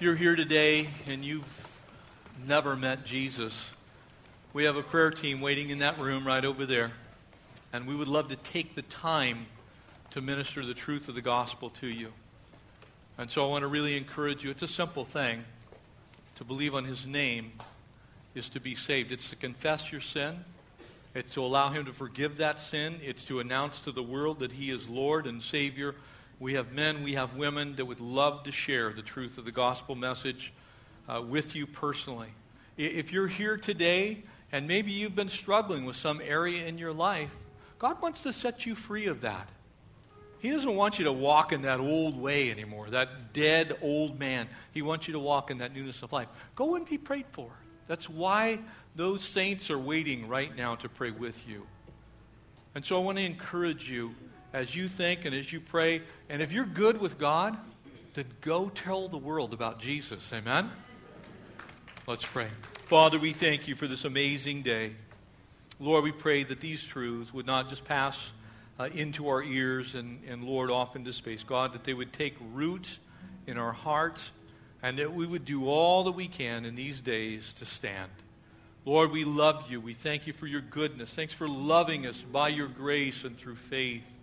You're 0.00 0.14
here 0.14 0.36
today 0.36 0.86
and 1.08 1.24
you've 1.24 1.44
never 2.46 2.76
met 2.76 3.04
Jesus, 3.04 3.74
we 4.52 4.62
have 4.62 4.76
a 4.76 4.82
prayer 4.82 5.10
team 5.10 5.40
waiting 5.40 5.70
in 5.70 5.80
that 5.80 5.98
room 5.98 6.24
right 6.24 6.44
over 6.44 6.64
there. 6.64 6.92
And 7.72 7.84
we 7.84 7.96
would 7.96 8.06
love 8.06 8.28
to 8.28 8.36
take 8.36 8.76
the 8.76 8.82
time 8.82 9.46
to 10.10 10.20
minister 10.20 10.64
the 10.64 10.72
truth 10.72 11.08
of 11.08 11.16
the 11.16 11.20
gospel 11.20 11.70
to 11.70 11.88
you. 11.88 12.12
And 13.18 13.28
so 13.28 13.44
I 13.44 13.48
want 13.48 13.62
to 13.62 13.66
really 13.66 13.96
encourage 13.96 14.44
you. 14.44 14.50
It's 14.50 14.62
a 14.62 14.68
simple 14.68 15.04
thing. 15.04 15.42
To 16.36 16.44
believe 16.44 16.76
on 16.76 16.84
his 16.84 17.04
name 17.04 17.50
is 18.36 18.48
to 18.50 18.60
be 18.60 18.76
saved. 18.76 19.10
It's 19.10 19.30
to 19.30 19.36
confess 19.36 19.90
your 19.90 20.00
sin. 20.00 20.44
It's 21.12 21.34
to 21.34 21.42
allow 21.42 21.70
him 21.70 21.86
to 21.86 21.92
forgive 21.92 22.36
that 22.36 22.60
sin. 22.60 23.00
It's 23.02 23.24
to 23.24 23.40
announce 23.40 23.80
to 23.80 23.90
the 23.90 24.04
world 24.04 24.38
that 24.38 24.52
he 24.52 24.70
is 24.70 24.88
Lord 24.88 25.26
and 25.26 25.42
Savior 25.42 25.96
we 26.40 26.54
have 26.54 26.72
men, 26.72 27.02
we 27.02 27.14
have 27.14 27.34
women 27.34 27.76
that 27.76 27.84
would 27.84 28.00
love 28.00 28.44
to 28.44 28.52
share 28.52 28.92
the 28.92 29.02
truth 29.02 29.38
of 29.38 29.44
the 29.44 29.52
gospel 29.52 29.94
message 29.94 30.52
uh, 31.08 31.20
with 31.20 31.56
you 31.56 31.66
personally. 31.66 32.28
If 32.76 33.12
you're 33.12 33.26
here 33.26 33.56
today 33.56 34.22
and 34.52 34.68
maybe 34.68 34.92
you've 34.92 35.16
been 35.16 35.28
struggling 35.28 35.84
with 35.84 35.96
some 35.96 36.20
area 36.22 36.66
in 36.66 36.78
your 36.78 36.92
life, 36.92 37.34
God 37.78 38.00
wants 38.00 38.22
to 38.22 38.32
set 38.32 38.66
you 38.66 38.74
free 38.74 39.06
of 39.06 39.22
that. 39.22 39.48
He 40.38 40.50
doesn't 40.50 40.76
want 40.76 41.00
you 41.00 41.06
to 41.06 41.12
walk 41.12 41.52
in 41.52 41.62
that 41.62 41.80
old 41.80 42.16
way 42.16 42.50
anymore, 42.50 42.90
that 42.90 43.32
dead 43.32 43.76
old 43.82 44.20
man. 44.20 44.46
He 44.72 44.82
wants 44.82 45.08
you 45.08 45.14
to 45.14 45.18
walk 45.18 45.50
in 45.50 45.58
that 45.58 45.74
newness 45.74 46.02
of 46.04 46.12
life. 46.12 46.28
Go 46.54 46.76
and 46.76 46.86
be 46.86 46.98
prayed 46.98 47.26
for. 47.32 47.50
That's 47.88 48.08
why 48.08 48.60
those 48.94 49.24
saints 49.24 49.70
are 49.70 49.78
waiting 49.78 50.28
right 50.28 50.54
now 50.54 50.76
to 50.76 50.88
pray 50.88 51.10
with 51.10 51.40
you. 51.48 51.66
And 52.76 52.84
so 52.84 52.96
I 52.96 53.02
want 53.02 53.18
to 53.18 53.24
encourage 53.24 53.90
you 53.90 54.14
as 54.52 54.74
you 54.74 54.88
think 54.88 55.24
and 55.24 55.34
as 55.34 55.52
you 55.52 55.60
pray. 55.60 56.02
And 56.28 56.42
if 56.42 56.52
you're 56.52 56.64
good 56.64 57.00
with 57.00 57.18
God, 57.18 57.56
then 58.14 58.26
go 58.40 58.68
tell 58.68 59.08
the 59.08 59.18
world 59.18 59.52
about 59.52 59.80
Jesus. 59.80 60.32
Amen? 60.32 60.70
Let's 62.06 62.24
pray. 62.24 62.48
Father, 62.86 63.18
we 63.18 63.32
thank 63.32 63.68
you 63.68 63.76
for 63.76 63.86
this 63.86 64.04
amazing 64.04 64.62
day. 64.62 64.92
Lord, 65.78 66.02
we 66.04 66.12
pray 66.12 66.42
that 66.44 66.60
these 66.60 66.82
truths 66.82 67.32
would 67.32 67.46
not 67.46 67.68
just 67.68 67.84
pass 67.84 68.32
uh, 68.80 68.88
into 68.94 69.28
our 69.28 69.42
ears 69.42 69.94
and, 69.94 70.20
and, 70.26 70.42
Lord, 70.42 70.70
off 70.70 70.96
into 70.96 71.12
space. 71.12 71.44
God, 71.44 71.74
that 71.74 71.84
they 71.84 71.94
would 71.94 72.12
take 72.12 72.34
root 72.52 72.98
in 73.46 73.58
our 73.58 73.72
hearts 73.72 74.30
and 74.82 74.98
that 74.98 75.12
we 75.12 75.26
would 75.26 75.44
do 75.44 75.68
all 75.68 76.04
that 76.04 76.12
we 76.12 76.28
can 76.28 76.64
in 76.64 76.74
these 76.76 77.00
days 77.00 77.52
to 77.54 77.64
stand. 77.64 78.10
Lord, 78.84 79.10
we 79.10 79.24
love 79.24 79.70
you. 79.70 79.80
We 79.80 79.94
thank 79.94 80.26
you 80.26 80.32
for 80.32 80.46
your 80.46 80.60
goodness. 80.60 81.12
Thanks 81.14 81.34
for 81.34 81.48
loving 81.48 82.06
us 82.06 82.22
by 82.22 82.48
your 82.48 82.68
grace 82.68 83.24
and 83.24 83.36
through 83.36 83.56
faith. 83.56 84.17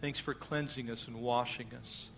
Thanks 0.00 0.18
for 0.18 0.34
cleansing 0.34 0.90
us 0.90 1.06
and 1.06 1.16
washing 1.20 1.66
us. 1.80 2.08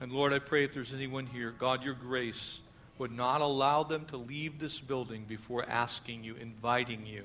And 0.00 0.10
Lord, 0.10 0.32
I 0.32 0.38
pray 0.38 0.64
if 0.64 0.72
there's 0.72 0.94
anyone 0.94 1.26
here, 1.26 1.54
God, 1.56 1.84
your 1.84 1.94
grace 1.94 2.60
would 2.98 3.12
not 3.12 3.40
allow 3.40 3.82
them 3.82 4.04
to 4.06 4.16
leave 4.16 4.58
this 4.58 4.80
building 4.80 5.24
before 5.28 5.64
asking 5.68 6.24
you, 6.24 6.34
inviting 6.36 7.06
you 7.06 7.24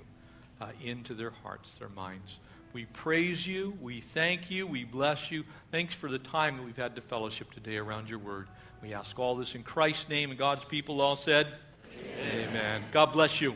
uh, 0.61 0.67
into 0.83 1.13
their 1.13 1.31
hearts, 1.43 1.73
their 1.73 1.89
minds. 1.89 2.37
We 2.71 2.85
praise 2.85 3.47
you. 3.47 3.77
We 3.81 4.01
thank 4.01 4.51
you. 4.51 4.67
We 4.67 4.83
bless 4.83 5.31
you. 5.31 5.43
Thanks 5.71 5.95
for 5.95 6.09
the 6.09 6.19
time 6.19 6.57
that 6.57 6.63
we've 6.63 6.77
had 6.77 6.95
to 6.95 7.01
fellowship 7.01 7.51
today 7.53 7.77
around 7.77 8.09
your 8.09 8.19
word. 8.19 8.47
We 8.83 8.93
ask 8.93 9.17
all 9.17 9.35
this 9.35 9.55
in 9.55 9.63
Christ's 9.63 10.09
name, 10.09 10.29
and 10.29 10.37
God's 10.37 10.65
people 10.65 11.01
all 11.01 11.15
said, 11.15 11.47
Amen. 12.19 12.49
Amen. 12.49 12.83
God 12.91 13.13
bless 13.13 13.41
you. 13.41 13.55